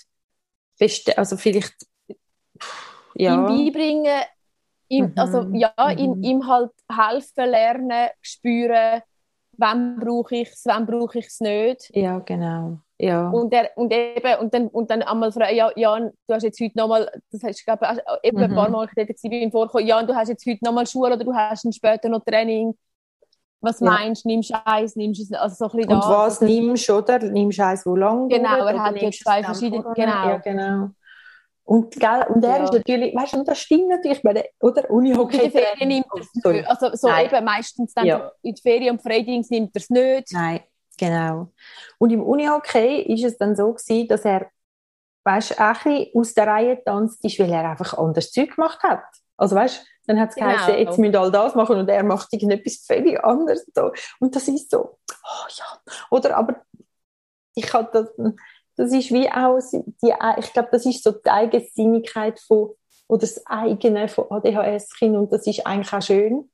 [1.15, 1.75] also vielleicht
[3.15, 3.35] ja.
[3.35, 4.21] ihm beibringen,
[4.87, 5.13] ihm, mhm.
[5.15, 5.97] also ja, mhm.
[5.97, 9.01] ihm, ihm halt helfen, lernen, spüren,
[9.57, 11.91] wann brauche ich es, wann brauche ich es nicht.
[11.93, 12.79] Ja, genau.
[13.01, 13.29] Ja.
[13.29, 16.59] Und, er, und eben, und dann, und dann einmal fragen, ja, Jan, du hast jetzt
[16.59, 18.43] heute nochmal, das hast du, glaube ich, eben mhm.
[18.43, 21.73] ein paar Mal beim Vorkommen, Jan, du hast jetzt heute nochmal Schule oder du hast
[21.73, 22.73] später noch Training.
[23.61, 23.89] Was ja.
[23.89, 24.29] meinst du?
[24.29, 27.19] Nimmst du eins, nimmst du also so ein bisschen Und was nimmst du, oder?
[27.19, 30.29] Nimmst du eins, wo lang Genau, er hat jetzt zwei verschiedene, genau.
[30.29, 30.89] Ja, genau.
[31.63, 32.63] Und, gell, und er ja.
[32.63, 34.89] ist natürlich, weißt du, und das stimmt natürlich, bei der, oder?
[34.89, 35.37] Unihockey.
[35.37, 36.67] In der Ferien nimmt er es nicht.
[36.67, 37.27] Also, so Nein.
[37.27, 38.31] eben meistens dann ja.
[38.41, 40.33] in der Ferien und Freidings nimmt er es nicht.
[40.33, 40.61] Nein,
[40.99, 41.51] genau.
[41.97, 44.49] Und im Unihockey ist es dann so gewesen, dass er,
[45.23, 49.03] weißt ein aus der Reihe tanzt ist, weil er einfach anders Zeug gemacht hat.
[49.37, 50.49] Also, weißt du, dann hat es genau.
[50.49, 53.65] geheißen, jetzt müssen all das machen und er macht irgendetwas völlig anderes.
[53.73, 53.91] So.
[54.19, 55.65] Und das ist so, oh ja.
[56.09, 56.61] Oder, aber
[57.55, 58.33] ich hatte das,
[58.75, 62.71] das ist wie auch, die, ich glaube, das ist so die Eigensinnigkeit von,
[63.07, 66.49] oder das eigene von ADHS-Kind und das ist eigentlich auch schön.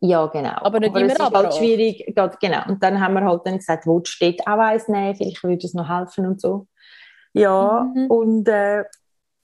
[0.00, 0.54] Ja, genau.
[0.56, 2.14] Aber nicht aber immer es ist halt schwierig.
[2.40, 2.68] Genau.
[2.68, 5.74] Und dann haben wir halt dann gesagt, wo steht auch eins nehmen, vielleicht würde es
[5.74, 6.66] noch helfen und so.
[7.32, 8.06] Ja, mhm.
[8.06, 8.84] und, äh,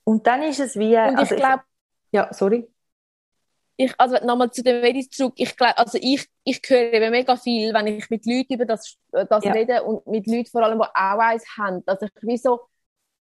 [0.03, 0.95] und dann ist es wie...
[0.95, 1.63] Und ich also glaube...
[2.11, 2.67] Ja, sorry
[3.79, 7.37] ich, also nochmal zu den Medis zurück, ich glaube, also ich, ich höre eben mega
[7.37, 9.53] viel, wenn ich mit Leuten über das, das ja.
[9.53, 12.59] rede und mit Leuten vor allem, die auch eins haben, dass ich wie so,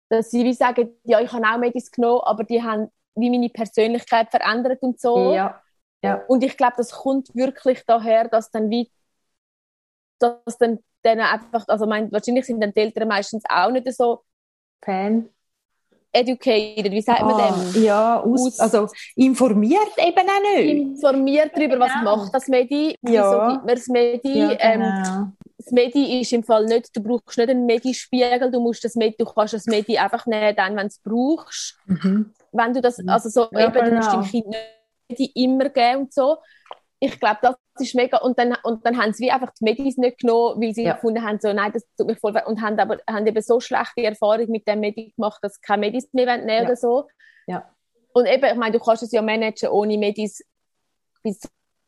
[0.08, 3.50] dass sie wie sagen, ja, ich habe auch Medis genommen, aber die haben wie meine
[3.50, 5.32] Persönlichkeit verändert und so.
[5.32, 5.62] Ja.
[6.02, 6.22] Ja.
[6.28, 8.90] Und ich glaube, das kommt wirklich daher, dass dann wie,
[10.18, 14.22] dass dann denen einfach, also mein, wahrscheinlich sind dann die Eltern meistens auch nicht so
[14.84, 15.28] Fan
[16.12, 17.82] educated, wie sagt man ah, dem?
[17.82, 20.70] Ja, aus, also informiert eben auch nicht.
[20.70, 21.86] Informiert darüber, genau.
[21.86, 23.30] was macht das Medi, ja.
[23.30, 24.38] wieso gibt man das Medi.
[24.38, 25.06] Ja, ähm, genau.
[25.06, 28.94] ähm, das Medi ist im Fall nicht, du brauchst nicht einen Medi-Spiegel, du musst das
[28.94, 31.78] Medi, du kannst das Medi einfach nehmen, dann, wenn du es brauchst.
[31.86, 32.32] Mhm.
[32.52, 33.90] Wenn du das, also so, ja, eben, genau.
[33.90, 34.77] du musst dem Kind nicht
[35.08, 36.38] Medi immer geben und so
[37.00, 38.18] ich glaube, das ist mega.
[38.18, 40.94] Und dann, und dann haben sie wie einfach die Medis nicht genommen, weil sie ja.
[40.94, 44.02] gefunden haben, so, nein, das tut mich voll Und haben aber haben eben so schlechte
[44.02, 46.62] Erfahrungen mit dem Medi gemacht, dass sie keine Medis mehr nehmen ja.
[46.62, 47.08] oder so.
[47.46, 47.70] Ja.
[48.12, 50.44] Und eben, ich meine, du kannst es ja managen ohne Medis
[51.22, 51.40] bis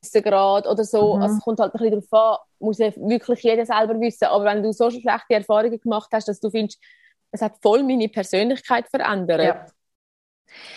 [0.02, 1.16] zu Grad oder so.
[1.16, 1.22] Mhm.
[1.22, 4.26] Also es kommt halt ein bisschen darauf an, muss ja wirklich jeder selber wissen.
[4.26, 6.80] Aber wenn du so schlechte Erfahrungen gemacht hast, dass du findest,
[7.32, 9.42] es hat voll meine Persönlichkeit verändert.
[9.42, 9.66] Ja.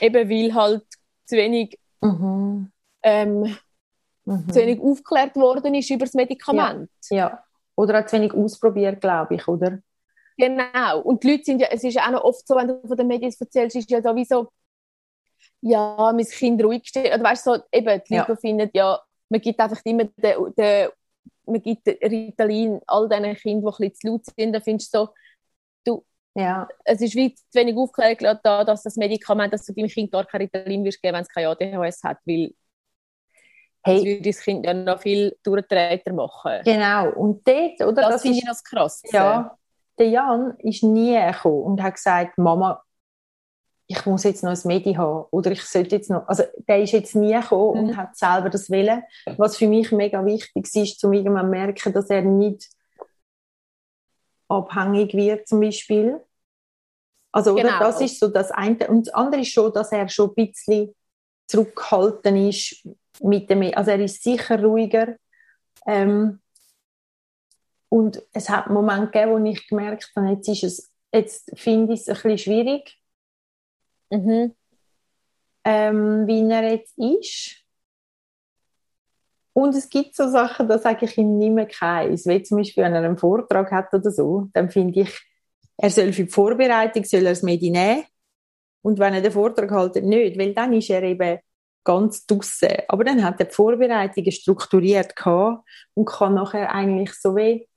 [0.01, 0.85] Eben weil halt
[1.25, 2.71] zu wenig, mhm.
[3.03, 3.57] Ähm,
[4.25, 4.49] mhm.
[4.49, 6.89] zu wenig aufgeklärt worden ist über das Medikament.
[7.09, 7.17] Ja.
[7.17, 7.43] ja.
[7.75, 9.79] Oder auch zu wenig ausprobiert, glaube ich, oder?
[10.37, 11.01] Genau.
[11.01, 12.97] Und die Leute sind ja, es ist ja auch noch oft so, wenn du von
[12.97, 14.49] den Medien erzählst, ist ja sowieso,
[15.61, 17.13] ja, mein Kind ruhig steht.
[17.13, 18.35] Oder weißt du, so, eben, die Leute ja.
[18.35, 20.89] finden, ja, man gibt einfach immer den, den,
[21.45, 24.99] man gibt Ritalin all diesen Kindern, die ein bisschen zu laut sind, dann findest du
[24.99, 25.09] so,
[26.35, 26.67] ja.
[26.83, 30.25] es ist wie zu wenig aufgeklärt da, dass das Medikament, dass du deinem Kind gar
[30.25, 32.53] kein Ritalin wirst geben, wenn es kein ADHS hat, weil
[33.83, 33.95] hey.
[33.95, 36.61] das würde das Kind ja noch viel durchtreter machen.
[36.65, 38.01] Genau, und dort, oder?
[38.03, 39.01] Das, das finde ich das krass.
[39.11, 39.57] Ja,
[39.99, 42.83] der Jan ist nie gekommen und hat gesagt, Mama,
[43.87, 46.91] ich muss jetzt noch ein Medi haben oder ich sollte jetzt noch, also der ist
[46.91, 47.89] jetzt nie gekommen mhm.
[47.89, 49.03] und hat selber das Willen,
[49.37, 52.69] was für mich mega wichtig ist, zum irgendwann merken, dass er nicht
[54.53, 56.21] abhängig wird zum Beispiel.
[57.31, 57.69] Also genau.
[57.69, 60.35] oder das ist so das eine und das andere ist schon, dass er schon ein
[60.35, 60.95] bisschen
[61.47, 62.87] zurückgehalten ist
[63.21, 65.15] mit dem, also er ist sicher ruhiger
[65.87, 66.41] ähm,
[67.89, 71.93] und es hat einen Moment gegeben, wo ich gemerkt habe, jetzt ist es, jetzt finde
[71.93, 72.99] ich es ein bisschen schwierig,
[74.09, 74.55] mhm.
[75.63, 77.62] ähm, wie er jetzt ist.
[79.53, 82.25] Und es gibt so Sachen, da sage ich ihm nicht mehr keins.
[82.25, 85.19] Wie zum Beispiel, wenn er einen Vortrag hat oder so, dann finde ich,
[85.77, 88.03] er soll für die Vorbereitung soll er es mit nehmen.
[88.81, 91.39] Und wenn er den Vortrag haltet, nicht, weil dann ist er eben
[91.83, 92.69] ganz draussen.
[92.87, 97.67] Aber dann hat er die Vorbereitungen strukturiert gehabt und kann nachher eigentlich so wie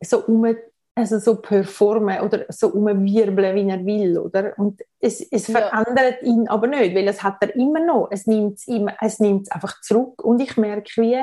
[0.00, 0.54] so um
[0.94, 4.52] also so performen oder so umwirbeln, wie er will, oder?
[4.58, 5.58] Und es, es ja.
[5.58, 8.08] verändert ihn aber nicht, weil es hat er immer noch.
[8.10, 10.22] Es nimmt es immer, es nimmt einfach zurück.
[10.22, 11.18] Und ich merke wie,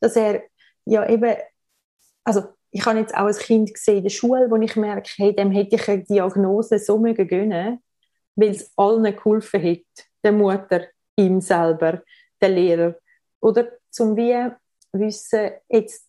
[0.00, 0.42] dass er
[0.84, 1.34] ja eben,
[2.24, 5.34] also ich habe jetzt auch ein Kind gesehen in der Schule, wo ich merke, hey,
[5.34, 7.82] dem hätte ich eine Diagnose so mögen gönnen,
[8.36, 12.02] weil es allen geholfen hat, der Mutter, ihm selber,
[12.40, 12.94] der Lehrer,
[13.40, 14.50] oder zum wie
[14.92, 16.07] wissen, jetzt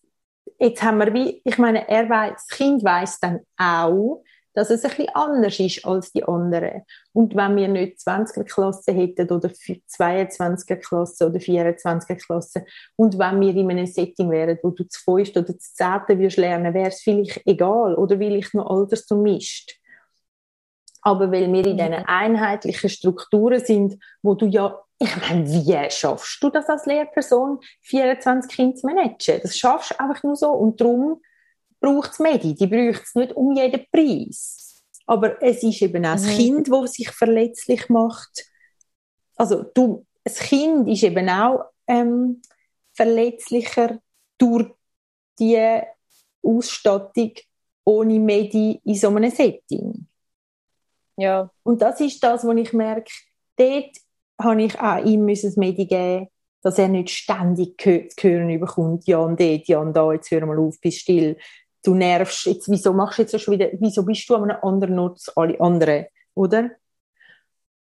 [0.59, 4.83] jetzt haben wir wie, ich meine, er weiß, das Kind weiß dann auch, dass es
[4.83, 6.83] ein bisschen anders ist als die anderen.
[7.13, 13.39] Und wenn wir nicht 20er Klasse hätten oder 22er Klasse oder 24er Klasse und wenn
[13.39, 16.89] wir in einem Setting wären, wo du zu fünft oder zu zehnten wirst lernen, wäre
[16.89, 19.79] es vielleicht egal oder will ich noch anders so mischt.
[21.01, 26.43] Aber weil wir in diesen einheitlichen Strukturen sind, wo du ja ich meine, wie schaffst
[26.43, 29.39] du das als Lehrperson, 24 Kinder zu managen?
[29.41, 30.49] Das schaffst du einfach nur so.
[30.51, 31.21] Und darum
[31.79, 32.53] braucht es Medi.
[32.53, 34.83] Die braucht es nicht um jeden Preis.
[35.05, 36.23] Aber es ist eben auch mhm.
[36.23, 38.45] das Kind, das sich verletzlich macht.
[39.37, 42.41] Also du, das Kind ist eben auch ähm,
[42.93, 43.99] verletzlicher
[44.37, 44.69] durch
[45.39, 45.81] die
[46.43, 47.31] Ausstattung
[47.85, 50.07] ohne Medi in so einem Setting.
[51.15, 51.49] Ja.
[51.63, 53.11] Und das ist das, was ich merke,
[53.55, 53.97] dort
[54.39, 56.27] habe ich auch ihm ein Medi geben,
[56.61, 60.45] dass er nicht ständig zu hören bekommt, ja und dort, ja und da, jetzt hör
[60.45, 61.37] mal auf, bist still,
[61.83, 64.99] du nervst, jetzt, wieso machst du jetzt schon wieder, wieso bist du an einem anderen
[64.99, 66.71] Ort als alle anderen, oder?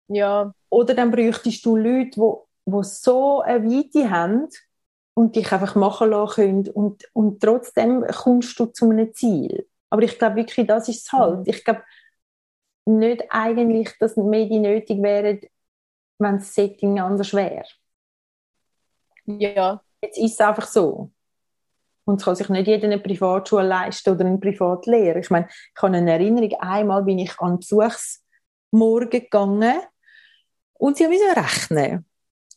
[0.07, 0.53] Ja.
[0.69, 4.47] Oder dann bräuchtest du Leute, die, die so eine Weite haben
[5.13, 9.67] und dich einfach machen lassen können und, und trotzdem kommst du zu einem Ziel.
[9.89, 11.39] Aber ich glaube wirklich, das ist es halt.
[11.39, 11.43] Mhm.
[11.47, 11.83] Ich glaube
[12.85, 15.41] nicht eigentlich, dass Medien nötig wären,
[16.21, 17.65] wenn das Setting anders wäre.
[19.25, 19.81] Ja.
[20.01, 21.11] Jetzt ist es einfach so.
[22.05, 25.19] Und es kann sich nicht jeder eine Privatschule leisten oder eine Privatlehre.
[25.19, 29.79] Ich meine, ich habe eine Erinnerung, einmal bin ich an Besuchsmorgen gegangen
[30.73, 32.05] und sie haben rechnen.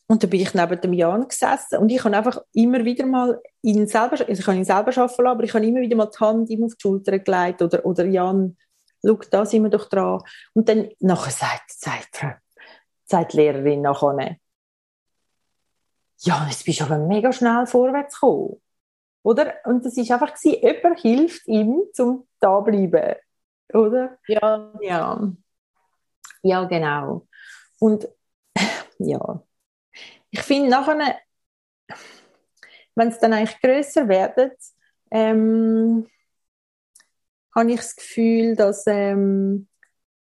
[0.07, 3.41] Und dann bin ich neben dem Jan gesessen und ich habe einfach immer wieder mal
[3.63, 6.19] ihn selber, also ich kann ihn selber arbeiten aber ich habe immer wieder mal die
[6.19, 8.55] Hand ihm auf die Schulter gelegt oder, oder Jan,
[9.03, 10.21] schau, da sind wir doch dran.
[10.53, 12.23] Und dann nachher sagt, sagt
[13.05, 14.37] sagt die Lehrerin nachher.
[16.19, 18.61] Ja, jetzt bist du aber mega schnell vorwärts gekommen.
[19.23, 19.55] Oder?
[19.65, 23.15] Und das ist einfach gewesen, jemand hilft ihm, zum da bleiben.
[23.73, 24.17] Oder?
[24.27, 24.71] Ja.
[24.81, 25.31] Ja.
[26.43, 27.27] Ja, genau.
[27.79, 28.07] Und
[28.99, 29.43] ja.
[30.29, 31.19] Ich finde nachher,
[32.93, 34.57] wenn es dann eigentlich grösser wird,
[35.11, 36.07] ähm,
[37.55, 39.67] habe ich das Gefühl, dass ähm,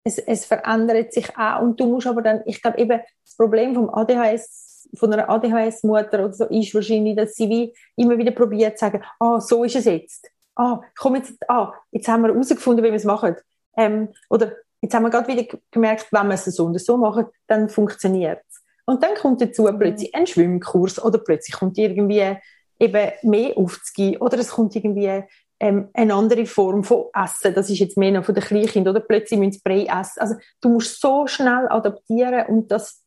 [0.06, 3.74] es, es verändert sich auch und du musst aber dann, ich glaube eben, das Problem
[3.74, 8.78] vom ADHS, von einer ADHS-Mutter oder so ist wahrscheinlich, dass sie wie immer wieder probiert
[8.78, 10.30] zu sagen, ah, so ist es jetzt.
[10.56, 13.36] Ah, komm jetzt, ah, jetzt haben wir herausgefunden, wie wir es machen.
[13.76, 17.26] Ähm, oder jetzt haben wir gerade wieder gemerkt, wenn wir es so und so machen,
[17.48, 18.62] dann funktioniert es.
[18.86, 19.80] Und dann kommt dazu mhm.
[19.80, 22.38] plötzlich ein Schwimmkurs oder plötzlich kommt irgendwie
[22.80, 25.24] eben mehr aufzugehen oder es kommt irgendwie
[25.60, 27.54] ähm, eine andere Form von Essen.
[27.54, 30.20] Das ist jetzt mehr noch von den Kleinkindern oder plötzlich müssen sie Brei essen.
[30.20, 33.06] Also du musst so schnell adaptieren und das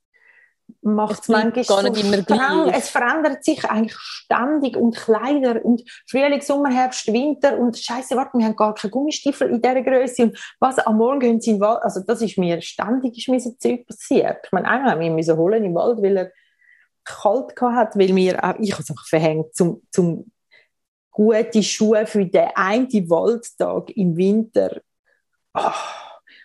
[0.82, 2.76] macht es manchmal gar nicht so immer gleich.
[2.76, 8.38] Es verändert sich eigentlich ständig und Kleider und Frühling, Sommer, Herbst, Winter und Scheiße, warte,
[8.38, 11.56] wir haben gar keine Gummistiefel in dieser Größe und was am Morgen gehen sie in
[11.56, 11.82] den Wald.
[11.82, 14.38] Also das ist mir ständig ist mir so Zeug passiert.
[14.44, 16.32] Ich meine, einmal haben wir müssen holen im Wald, weil er
[17.04, 20.30] kalt hat, weil mir auch, ich habe es einfach verhängt zum, zum
[21.18, 24.80] gute Schuhe für den einen Waldtag im Winter.
[25.52, 25.72] Oh.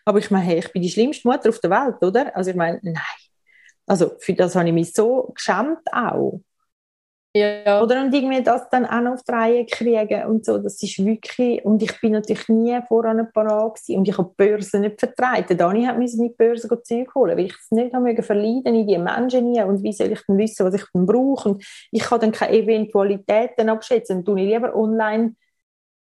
[0.04, 2.36] Aber ich meine, hey, ich bin die schlimmste Mutter auf der Welt, oder?
[2.36, 2.98] Also ich meine, nein.
[3.86, 6.42] Also für das habe ich mich so geschämt auch.
[7.36, 7.82] Ja.
[7.82, 11.04] Oder und irgendwie das dann auch noch auf die Reihe kriegen und so, das ist
[11.04, 15.00] wirklich, und ich bin natürlich nie voran parat gewesen und ich habe die Börse nicht
[15.00, 15.58] vertreten.
[15.58, 18.86] Dani hat mir mit die Börse Zeug holen, weil ich es nicht habe verleiden in
[18.86, 22.04] die Menschen nie und wie soll ich dann wissen, was ich dann brauche und ich
[22.04, 25.36] kann dann keine Eventualitäten abschätzen, dann tue ich lieber online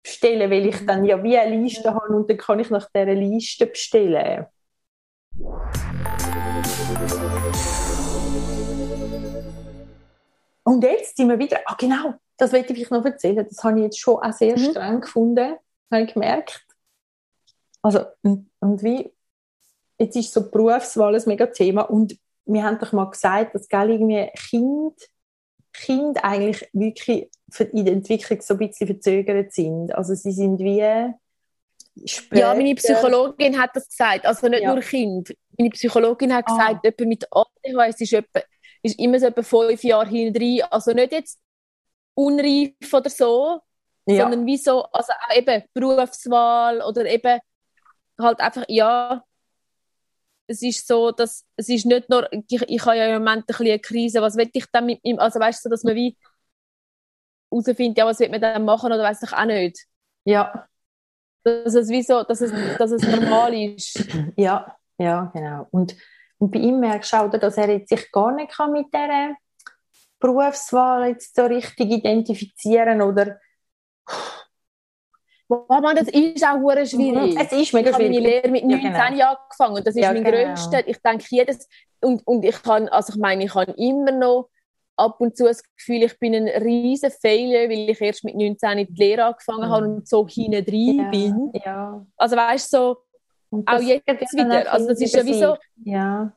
[0.02, 3.12] bestellen, weil ich dann ja wie eine Liste habe und dann kann ich nach dieser
[3.12, 4.46] Liste bestellen.
[10.68, 13.84] Und jetzt sind wir wieder, ah genau, das wollte ich noch erzählen, das habe ich
[13.84, 14.70] jetzt schon auch sehr mhm.
[14.70, 15.56] streng gefunden,
[15.90, 16.66] habe ich gemerkt.
[17.80, 19.10] Also, und wie,
[19.98, 23.92] jetzt ist so Berufswahl ein mega Thema und wir haben doch mal gesagt, dass gell,
[23.92, 25.08] irgendwie Kind,
[25.72, 29.94] Kind eigentlich wirklich für die Entwicklung so ein bisschen verzögert sind.
[29.94, 31.14] Also sie sind wie
[32.04, 32.40] Später.
[32.40, 34.24] Ja, meine Psychologin hat das gesagt.
[34.24, 34.72] Also nicht ja.
[34.72, 35.34] nur Kind.
[35.56, 36.56] Meine Psychologin hat ah.
[36.56, 38.40] gesagt, jemand mit ADHS ist etwa
[38.82, 41.40] ist immer so etwa fünf Jahre hinten Also nicht jetzt
[42.14, 43.60] unreif oder so,
[44.06, 44.22] ja.
[44.22, 47.40] sondern wie so, also auch eben Berufswahl oder eben
[48.18, 49.22] halt einfach, ja,
[50.48, 53.46] es ist so, dass es ist nicht nur, ich, ich habe ja im Moment ein
[53.46, 56.16] bisschen eine Krise, was will ich dann mit ihm, also weißt du, dass man wie
[57.50, 59.84] herausfindet, ja, was will man dann machen oder weiß ich auch nicht.
[60.24, 60.66] Ja.
[61.44, 64.06] Dass es wie so, dass es, dass es normal ist.
[64.36, 65.66] Ja, ja, genau.
[65.70, 65.96] Und
[66.38, 69.34] und bei ihm merkst du auch, dass er jetzt sich gar nicht kann mit dieser
[70.20, 73.38] Berufswahl jetzt so richtig identifizieren oder
[75.48, 77.34] man, das ist auch hure schwierig.
[77.40, 77.96] Es ist mega ich schwierig.
[77.96, 79.30] Ich habe meine Lehre mit 19 ja, genau.
[79.30, 80.48] angefangen und das ist ja, mein genau.
[80.48, 80.86] größter.
[80.86, 81.68] Ich denke jedes
[82.00, 84.50] und, und ich kann, also ich meine, ich habe immer noch
[84.96, 88.78] ab und zu das Gefühl, ich bin ein riesen Failure, weil ich erst mit 19
[88.78, 89.72] in die Lehre angefangen mhm.
[89.72, 91.52] habe und so hinten drin ja, bin.
[91.64, 92.06] Ja.
[92.16, 92.96] Also weißt du, so,
[93.50, 94.72] auch jetzt wieder.
[94.72, 95.56] Also das ist ja wie so...
[95.84, 96.32] Ja.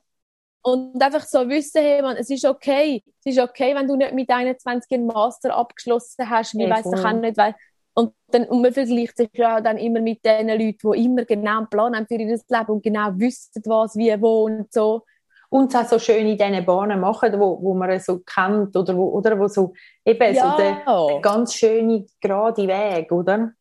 [0.63, 3.03] Und einfach so wissen, hey, man, es ist okay.
[3.23, 6.55] Es ist okay, wenn du nicht mit 21 einen Master abgeschlossen hast.
[6.55, 7.55] Wir hey, weiß doch auch nicht, weil,
[7.93, 11.57] und, dann, und man vergleicht sich ja dann immer mit den Leuten, die immer genau
[11.57, 15.03] einen Plan haben für ihr Leben und genau wissen, was, wie, wo und so.
[15.49, 18.95] Und es auch so schön in diesen Bahnen machen, wo, wo man so kennt oder
[18.95, 19.73] wo, oder wo so
[20.05, 20.51] eben ja.
[20.51, 23.51] so der, der ganz schöne, gerade Weg, oder?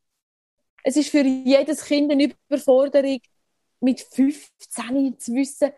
[0.84, 3.18] Es ist für jedes Kind eine Überforderung,
[3.80, 5.70] mit 15 zu wissen,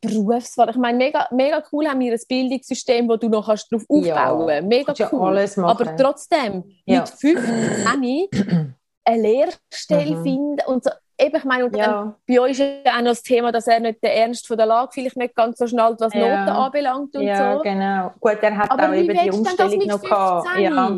[0.00, 0.70] Berufswahl.
[0.70, 4.48] Ich meine, mega, mega cool haben wir ein Bildungssystem, wo du noch kannst drauf aufbauen
[4.48, 5.36] ja, Mega cool.
[5.38, 7.00] Ja Aber trotzdem, ja.
[7.00, 8.74] mit 15
[9.08, 10.22] eine Lehrstelle mhm.
[10.22, 10.90] finden und so.
[11.20, 12.14] Eben, ich meine, und ja.
[12.28, 14.66] bei euch ist ja auch noch das Thema, dass er nicht den Ernst von der
[14.66, 16.14] Lage vielleicht nicht ganz so schnallt, was.
[16.14, 17.62] Noten anbelangt und ja, so.
[17.62, 18.12] genau.
[18.20, 20.46] Gut, er hat Aber auch eben die Umstellung noch gehabt.
[20.58, 20.96] Ja.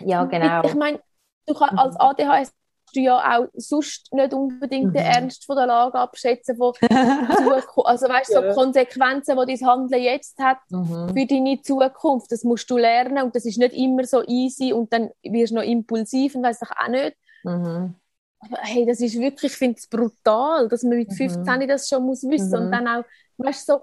[0.00, 0.62] ja, genau.
[0.64, 1.00] Ich meine,
[1.46, 2.54] du kannst als ADHS
[2.94, 5.10] du ja auch sonst nicht unbedingt den mhm.
[5.10, 8.54] Ernst von der Lage abschätzen von also weißt so ja.
[8.54, 11.08] Konsequenzen, die dein Handeln jetzt hat mhm.
[11.14, 12.30] für deine Zukunft.
[12.32, 15.56] Das musst du lernen und das ist nicht immer so easy und dann wirst du
[15.56, 17.16] noch impulsiv und weißt auch nicht.
[17.44, 17.94] Mhm.
[18.40, 21.68] Aber hey, das ist wirklich, ich finde es brutal, dass man mit 15 mhm.
[21.68, 22.72] das schon muss wissen und mhm.
[22.72, 23.04] dann auch,
[23.38, 23.80] weißt so,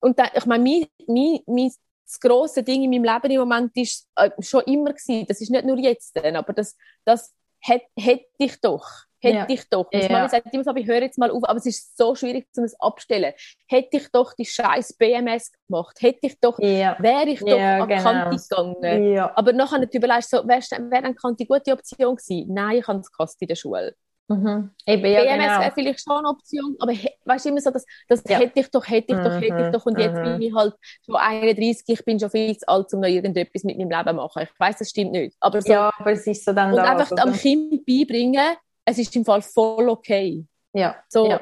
[0.00, 1.72] und dann, ich meine, mein, mein, mein
[2.12, 5.50] das grosse Ding in meinem Leben im Moment ist äh, schon immer gewesen, das ist
[5.50, 8.86] nicht nur jetzt, aber das, das hätte hätt ich doch.
[9.20, 9.46] Hätte ja.
[9.48, 9.86] ich doch.
[9.92, 10.12] Meine ja.
[10.12, 12.64] Mama sagt immer so, ich höre jetzt mal auf, aber es ist so schwierig, um
[12.64, 13.32] es abstellen.
[13.68, 16.96] Hätte ich doch die scheiß BMS gemacht, hätte ich doch, ja.
[16.98, 18.02] wäre ich doch an genau.
[18.02, 19.18] Kante gegangen.
[19.36, 20.60] Aber nachher nicht überlegst, so, wäre
[20.90, 22.52] wär dann Kante gute Option gewesen?
[22.52, 23.94] Nein, ich habe es in der Schule.
[24.28, 24.70] Mhm.
[24.86, 25.60] Eben, ja, BMS genau.
[25.60, 26.92] wäre vielleicht schon eine Option, aber
[27.24, 28.38] weißt du immer so, das, das ja.
[28.38, 30.22] hätte ich doch, hätte ich doch, hätte ich mhm, doch und jetzt mhm.
[30.22, 33.76] bin ich halt schon 31, ich bin schon viel zu alt, um noch irgendetwas mit
[33.76, 34.42] meinem Leben zu machen.
[34.44, 35.36] Ich weiß, das stimmt nicht.
[35.40, 37.22] Aber so, ja, aber es ist so dann Und das, einfach oder?
[37.24, 40.44] am Kind beibringen, es ist im Fall voll okay.
[40.72, 40.96] Ja.
[41.08, 41.40] So, ja.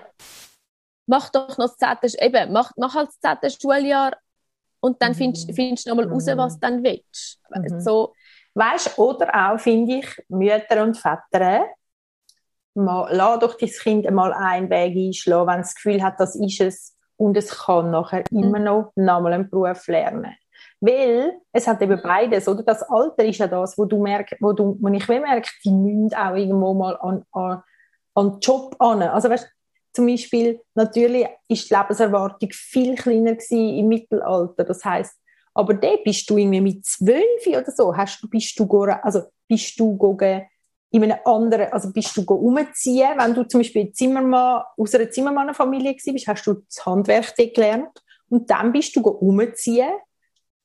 [1.07, 4.17] mach doch noch das zehnte, eben, mach, mach halt das zehnte Schuljahr
[4.81, 5.17] und dann mhm.
[5.17, 7.41] findest, findest du nochmal raus, was du dann willst.
[7.51, 7.81] Mhm.
[7.81, 8.15] So,
[8.55, 11.67] weißt oder auch, finde ich, Mütter und Väter,
[12.75, 16.37] mal, lass doch dein Kind einmal einen Weg einschlagen, wenn es das Gefühl hat, das
[16.37, 18.43] ist es und es kann nachher mhm.
[18.43, 20.35] immer noch nochmal einen Beruf lernen.
[20.81, 22.63] Weil es hat eben beides, oder?
[22.63, 26.15] Das Alter ist ja das, wo du merkst, wo du, wo ich merke, die müssen
[26.15, 27.63] auch irgendwo mal an, an,
[28.15, 29.03] an den Job an.
[29.03, 29.47] Also weißt,
[29.93, 34.65] zum Beispiel, natürlich ist die Lebenserwartung viel kleiner gewesen im Mittelalter.
[34.65, 35.15] Das heißt,
[35.53, 38.67] aber da bist du irgendwie mit zwölf oder so, hast du, bist du,
[39.03, 40.47] also bist du gegangen,
[40.91, 45.95] in einem anderen, also bist du umziehen, wenn du zum Beispiel Zimmermann, aus einer Zimmermannfamilie
[45.95, 49.93] bist, hast du das Handwerk gelernt und dann bist du umziehen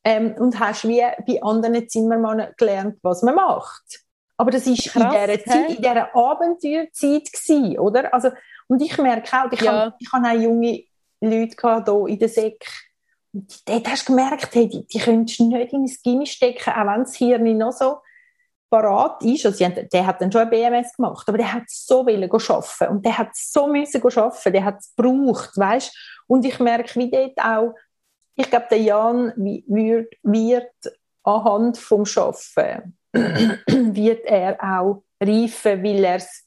[0.03, 4.01] ähm, und hast wie bei anderen Zimmermannen gelernt, was man macht.
[4.37, 8.13] Aber das ist Krass, in dieser Zeit, in dieser Abenteuerzeit gewesen, oder?
[8.13, 8.29] Also,
[8.67, 9.71] und ich merke auch, ich ja.
[9.71, 10.83] habe, ich habe auch junge
[11.21, 12.65] Leute gehabt, hier in der Säck,
[13.31, 16.71] und dort hast du gemerkt, hey, die, die könntest du nicht in ein Gimmi stecken,
[16.71, 17.97] auch wenn das Hirn noch so
[18.69, 19.45] parat ist.
[19.45, 23.05] Also, der hat dann schon ein BMS gemacht, aber der hat so wollen arbeiten und
[23.05, 25.95] der hat so müssen arbeiten, der hat es gebraucht, weißt?
[26.27, 27.75] Und ich merke, wie dort auch,
[28.35, 30.71] ich glaube, der Jan wird, wird
[31.23, 36.43] anhand vom Schaffen wird er auch reifen, weil er es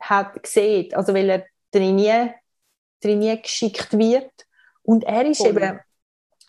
[0.00, 4.30] hat gesehen, also weil er trainiert geschickt wird.
[4.82, 5.50] Und er ist Voll.
[5.50, 5.80] eben,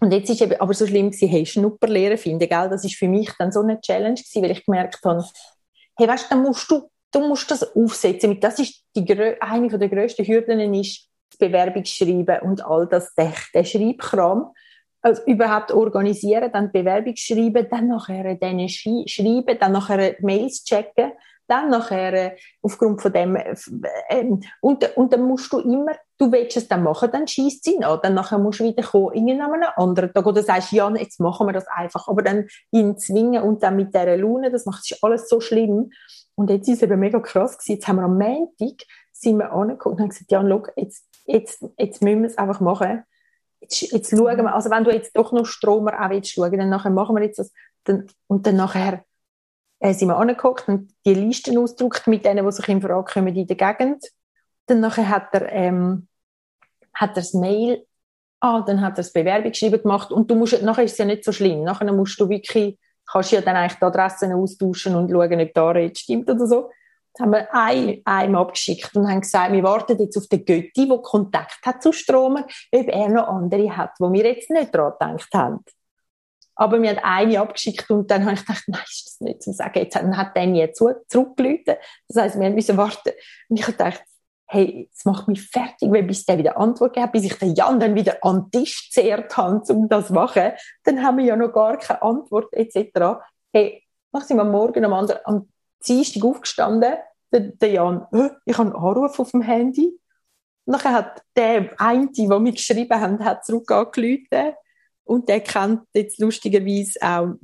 [0.03, 2.69] und jetzt ist eben, aber so schlimm gewesen, hey, Schnupperlehre finden, gell?
[2.69, 5.25] Das ist für mich dann so eine Challenge gewesen, weil ich gemerkt habe,
[5.97, 8.39] hey, weißt, dann musst du, du musst das aufsetzen.
[8.39, 13.63] Das ist die, eine der grössten Hürden ist, das Bewerbungsschreiben und all das, der, der
[13.63, 14.51] Schreibkram
[15.03, 21.11] also überhaupt organisieren, dann Bewerbung schreiben, dann nachher denen schreiben, dann nachher Mails checken,
[21.53, 23.55] dann nachher äh, aufgrund von dem äh,
[24.09, 27.83] ähm, und, und dann musst du immer, du willst es dann machen, dann schießt sie
[27.83, 30.25] an, dann nachher musst du wieder kommen, irgendeinen anderen Tag.
[30.25, 33.93] Oder sagst, ja, jetzt machen wir das einfach, aber dann ihn zwingen und dann mit
[33.93, 35.91] dieser Laune, das macht sich alles so schlimm.
[36.35, 39.51] Und jetzt ist es eben mega krass gewesen, jetzt haben wir am Montag sind wir
[39.53, 43.03] angeguckt und haben gesagt, ja, schau, jetzt, jetzt, jetzt müssen wir es einfach machen.
[43.61, 46.69] Jetzt, jetzt schauen wir, also wenn du jetzt doch noch Stromer auch willst schauen, dann
[46.69, 47.51] nachher machen wir jetzt das,
[47.85, 49.05] dann, und dann nachher
[49.83, 53.35] äh, sind wir angeguckt und die Listen ausgedruckt mit denen, die sich in Frage kommen
[53.35, 54.05] in der Gegend.
[54.67, 56.07] Dann nachher hat er, ähm,
[56.93, 57.85] hat er das Mail,
[58.39, 61.25] ah, dann hat er das Bewerbungsschreiben gemacht und du musst, nachher ist es ja nicht
[61.25, 65.41] so schlimm, nachher musst du wirklich, kannst ja dann eigentlich die Adressen austauschen und schauen,
[65.41, 66.69] ob da jetzt stimmt oder so.
[67.09, 70.87] Jetzt haben wir ein, einem abgeschickt und haben gesagt, wir warten jetzt auf den Götti,
[70.87, 74.93] der Kontakt hat zu Stromer, ob er noch andere hat, wo wir jetzt nicht daran
[74.93, 75.59] gedacht haben.
[76.55, 79.53] Aber wir haben eine abgeschickt und dann habe ich gedacht, nein, ist das nicht zu
[79.53, 79.79] sagen.
[79.79, 81.79] Jetzt hat der nie zurückgelötet.
[82.07, 83.11] Das heisst, wir müssen warten.
[83.49, 84.03] Und ich habe gedacht,
[84.53, 87.79] hey, es macht mich fertig, weil bis der wieder Antwort gibt, bis ich den Jan
[87.79, 90.51] dann wieder an den Tisch zehrt habe, um das zu machen.
[90.83, 93.19] Dann haben wir ja noch gar keine Antwort, etc.
[93.51, 95.49] Hey, dann sind wir Morgen am, anderen, am
[95.85, 96.93] Dienstag aufgestanden,
[97.31, 98.05] der, der Jan,
[98.45, 99.99] ich habe einen Anruf auf dem Handy.
[100.65, 103.71] Und dann hat der eine, der mir geschrieben hat, hat zurück.
[105.05, 107.35] Und der kennt jetzt lustigerweise auch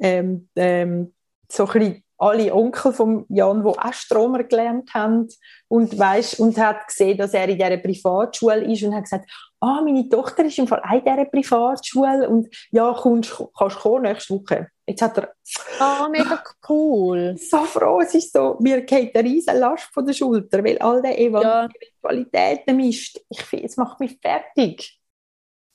[0.00, 1.14] ähm, ähm,
[1.50, 5.28] so ein bisschen alle Onkel von Jan, die auch Stromer gelernt haben
[5.68, 9.80] und weiss, und hat gesehen, dass er in dieser Privatschule ist und hat gesagt, ah,
[9.82, 14.02] meine Tochter ist im Fall auch in dieser Privatschule und ja, kommst, kannst du kommen
[14.02, 14.68] nächste Woche.
[14.86, 15.32] Jetzt hat er...
[15.78, 17.36] Ah, oh, mega cool.
[17.50, 21.00] So froh, es ist so, mir geht eine riesen Last von der Schulter, weil all
[21.02, 22.74] die Eventualitäten ja.
[22.74, 23.20] mischt.
[23.28, 24.97] Ich finde, es macht mich fertig.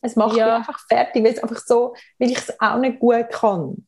[0.03, 0.45] Es macht ja.
[0.45, 3.87] mich einfach fertig, weil es einfach so, weil ich es auch nicht gut kann.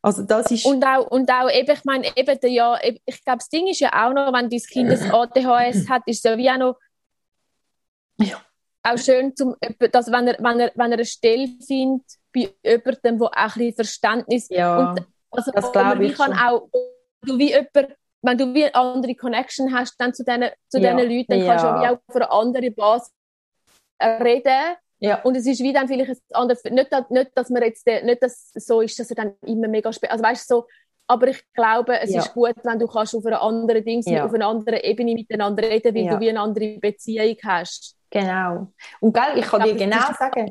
[0.00, 3.38] Also das ist und auch, und auch eben, ich meine, eben, der, ja, ich glaube,
[3.38, 6.38] das Ding ist ja auch noch, wenn dein Kind das ADHS hat, ist es ja
[6.38, 6.76] wie auch noch
[8.18, 8.40] ja.
[8.84, 9.56] auch schön, zum,
[9.90, 13.52] dass wenn er, wenn, er, wenn er eine Stelle findet bei jemandem, der auch ein
[13.54, 16.68] bisschen Verständnis ja, und, also, das glaube ich kann auch,
[17.22, 20.92] du wie jemand, wenn du wie eine andere Connection hast dann zu diesen zu ja.
[20.92, 23.12] Leuten, dann kannst du auch auf einer anderen Basis
[24.00, 25.22] reden ja.
[25.22, 28.50] Und es ist wie dann vielleicht ein anderes, nicht, nicht, dass man jetzt, nicht, dass
[28.54, 30.66] es so ist, dass er dann immer mega spät, also weißt du, so,
[31.06, 32.20] aber ich glaube, es ja.
[32.20, 34.26] ist gut, wenn du kannst auf einer anderen Ding, ja.
[34.26, 36.14] auf einer anderen Ebene miteinander reden, weil ja.
[36.14, 37.96] du wie eine andere Beziehung hast.
[38.10, 38.68] Genau.
[39.00, 40.50] Und gell, ich kann ich dir genau sagen,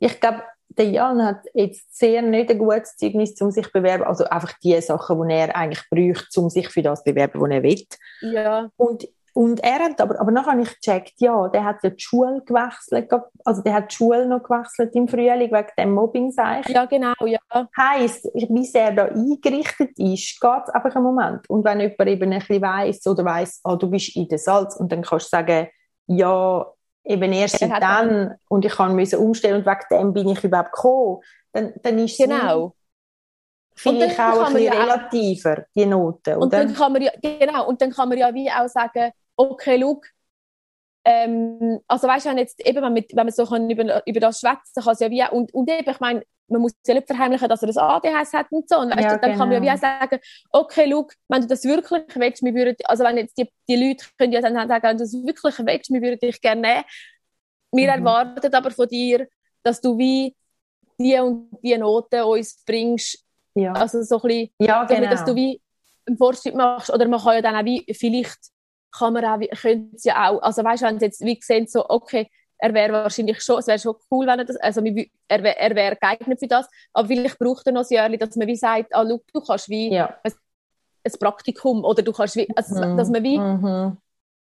[0.00, 4.04] ich glaube, der Jan hat jetzt sehr nicht ein gutes Zeugnis, um sich zu bewerben.
[4.04, 7.50] Also einfach die Sachen, die er eigentlich braucht, um sich für das zu bewerben, was
[7.50, 7.86] er will.
[8.20, 8.70] Ja.
[8.76, 12.00] Und und er hat aber, aber nachher habe ich gecheckt, ja, der hat ja die
[12.00, 13.10] Schule gewechselt,
[13.44, 16.74] also der hat die Schule noch gewechselt im Frühling wegen dem Mobbing, sag ich.
[16.74, 17.38] Ja, genau, ja.
[17.76, 21.48] Heisst, bis er da eingerichtet ist, geht es einfach einen Moment.
[21.48, 24.76] Und wenn jemand eben ein bisschen weiss oder weiss, ah, du bist in der Salz,
[24.76, 25.68] und dann kannst du sagen,
[26.06, 26.66] ja,
[27.04, 30.72] eben erst seit dann, und ich kann müssen umstellen und wegen dem bin ich überhaupt
[30.72, 31.20] gekommen,
[31.52, 32.74] dann, dann ist Genau.
[33.78, 37.80] Finde ich auch ein bisschen relativer, die Noten, und Dann kann man ja, genau, und
[37.80, 40.00] dann kann man ja wie auch sagen, okay, schau,
[41.04, 44.20] ähm, also weißt du, wenn jetzt eben, wenn, mit, wenn man so kann über, über
[44.20, 47.48] das schwätzen kann, ja wie, und, und eben, ich meine, man muss ja nicht verheimlichen,
[47.48, 48.78] dass er das ADHS hat und so.
[48.78, 49.38] Und weißt ja, dann genau.
[49.38, 50.18] kann man ja wie auch sagen,
[50.50, 54.06] okay, schau, wenn du das wirklich willst, wir würden, also wenn jetzt die, die Leute
[54.16, 56.84] können ja dann sagen, wenn du das wirklich willst, wir würden dich gerne nehmen.
[57.72, 58.06] Wir mhm.
[58.06, 59.28] erwarten aber von dir,
[59.62, 60.34] dass du wie
[60.98, 63.24] die und die Noten uns bringst.
[63.58, 63.72] Ja.
[63.72, 65.10] Also so ein bisschen, ja, genau.
[65.10, 65.60] dass du wie
[66.06, 66.90] einen Fortschritt machst.
[66.90, 68.38] Oder man kann ja dann auch wie, vielleicht
[68.90, 71.66] kann man auch, könnte es ja auch, also weißt du, wenn sie jetzt wie sehen,
[71.66, 75.42] so, okay, er wäre wahrscheinlich schon, es wäre schon cool, wenn er das, also er,
[75.42, 78.48] wär, er wäre geeignet für das, aber vielleicht braucht er noch ein Jahr, dass man
[78.48, 80.18] wie sagt, ah, look, du kannst wie ja.
[80.24, 80.32] ein,
[81.04, 82.96] ein, Praktikum oder du kannst wie, also, mhm.
[82.96, 83.96] dass man wie, mhm.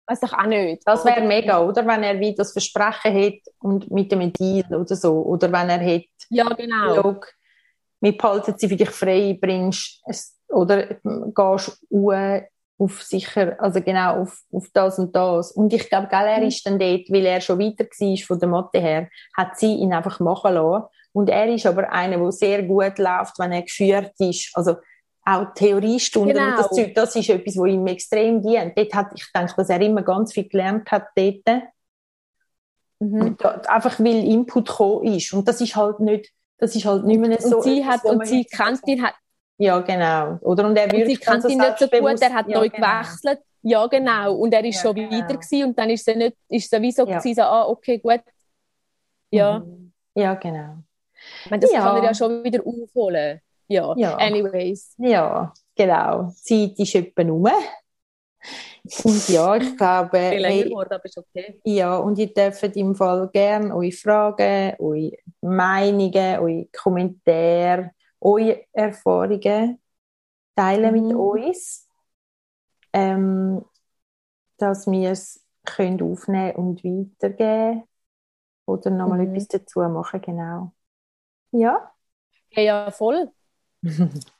[0.07, 0.82] weiß doch auch nicht.
[0.86, 1.86] Das wäre mega, oder?
[1.86, 5.78] Wenn er wie das Versprechen hätte und mit dem Deal oder so, oder wenn er
[5.78, 7.03] hätte, ja, genau.
[7.03, 7.34] Look,
[8.01, 10.03] wir behalten sie für dich frei, bringst
[10.48, 12.42] oder gehst uhr
[12.78, 15.53] auf sicher, also genau auf, auf das und das.
[15.53, 16.46] Und ich glaube, gell, er mhm.
[16.46, 19.92] ist dann dort, weil er schon weiter war von der Mathe her, hat sie ihn
[19.92, 20.86] einfach machen lassen.
[21.12, 24.51] Und er ist aber einer, der sehr gut läuft, wenn er geführt ist.
[24.55, 24.76] Also
[25.24, 26.51] auch Theoriestunden genau.
[26.51, 28.76] und das Zeug, das ist etwas, was ihm extrem dient.
[28.76, 31.62] Dort hat, ich denke, dass er immer ganz viel gelernt hat dort.
[33.01, 33.36] Mhm.
[33.66, 35.32] Einfach weil Input gekommen ist.
[35.34, 37.56] Und das ist halt nicht, das ist halt nicht mehr so.
[37.56, 39.14] Und sie hat, und sie kennt ihn, hat,
[39.58, 40.38] ja, genau.
[40.42, 40.66] Oder?
[40.66, 42.86] Und er und sie kennt ihn nicht so gut, er hat ja, neu genau.
[42.86, 43.40] gewechselt.
[43.62, 44.34] Ja, genau.
[44.36, 45.11] Und er ist ja, schon genau.
[45.11, 47.18] weiter gewesen und dann ist es nicht, ist sowieso ja.
[47.18, 48.22] gewesen, so, ah, okay, gut.
[49.30, 49.58] Ja.
[49.58, 49.92] Mhm.
[50.14, 50.76] Ja, genau.
[51.44, 51.80] Ich meine, das ja.
[51.80, 53.40] kann er ja schon wieder aufholen.
[53.68, 54.16] Ja, ja.
[54.16, 54.94] anyways.
[54.98, 56.32] Ja, genau.
[56.48, 57.48] Die Zeit ist etwa rum.
[59.05, 60.18] Und ja, ich glaube...
[60.18, 61.61] hey, geworden, aber ist okay.
[61.64, 69.80] Ja, und ihr dürft im Fall gerne eure Fragen, eure Meinungen, eure Kommentare eure Erfahrungen
[70.55, 71.09] teilen mhm.
[71.09, 71.88] mit uns,
[72.93, 73.64] ähm,
[74.59, 77.84] dass wir es können aufnehmen und weitergeben
[78.66, 79.34] oder nochmal mhm.
[79.34, 80.72] etwas dazu machen, genau.
[81.53, 81.93] Ja?
[82.51, 83.30] Ja, ja voll.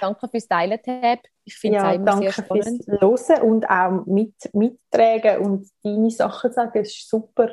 [0.00, 1.20] danke fürs Teilen, Tab.
[1.44, 2.84] Ich finde ja, es immer danke sehr spannend.
[2.84, 6.78] fürs Hören und auch mit, mittragen und deine Sachen sagen.
[6.80, 7.48] Es ist super.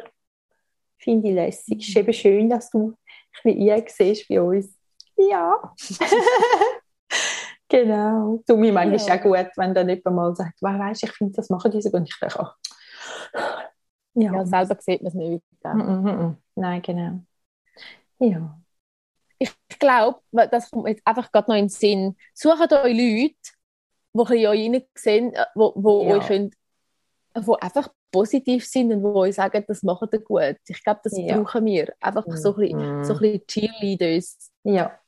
[0.97, 1.81] Finde ich lässig.
[1.81, 2.95] Es ist eben schön, dass du
[3.43, 4.77] ein bisschen siehst bei uns.
[5.17, 5.73] Ja.
[7.69, 8.41] genau.
[8.47, 9.15] Du, mir manchmal ja.
[9.15, 12.07] auch gut, wenn dann jemand mal sagt, wow, weißt, ich finde, das machen diese und
[12.07, 12.55] ich denke, auch,
[14.13, 14.33] ja.
[14.33, 15.43] ja, selber sieht man es nicht.
[15.63, 17.19] Mm, mm, mm, Nein, genau.
[18.19, 18.59] Ja.
[19.69, 22.17] Ich glaube, das kommt jetzt einfach gerade noch in den Sinn.
[22.33, 23.35] Sucht euch Leute,
[24.13, 26.15] die euch rein sehen, wo, wo ja.
[26.15, 26.51] euch können,
[27.35, 30.57] wo einfach positiv sind und wo euch sagen, das macht ihr gut.
[30.67, 31.37] Ich glaube, das ja.
[31.37, 31.93] brauchen wir.
[31.99, 34.51] Einfach so ein bisschen, so ein bisschen Cheerleaders.
[34.63, 34.99] Ja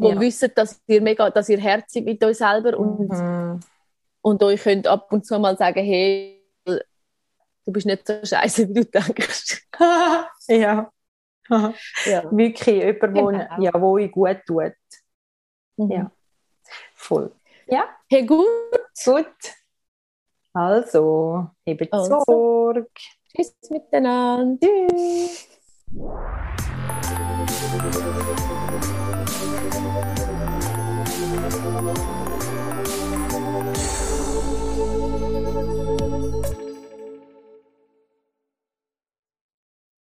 [0.00, 0.20] wo ja.
[0.20, 3.60] wissen, dass ihr mega, dass ihr herzig mit euch selber und, mhm.
[4.22, 8.74] und euch könnt ab und zu mal sagen, hey, du bist nicht so scheiße, wie
[8.74, 9.68] du denkst.
[10.48, 10.90] ja.
[11.50, 12.24] Ja.
[12.30, 13.26] Wirklich jemand, genau.
[13.26, 14.72] wo, ja, wo euch gut tut.
[15.76, 15.90] Mhm.
[15.90, 16.10] Ja.
[16.94, 17.32] Voll.
[17.66, 17.84] Ja.
[18.08, 18.46] Hey, gut.
[19.04, 19.26] Gut.
[20.52, 22.22] Also, hebt also.
[22.26, 22.88] Sorge.
[23.28, 24.58] Tschüss miteinander.
[24.60, 25.48] Tschüss.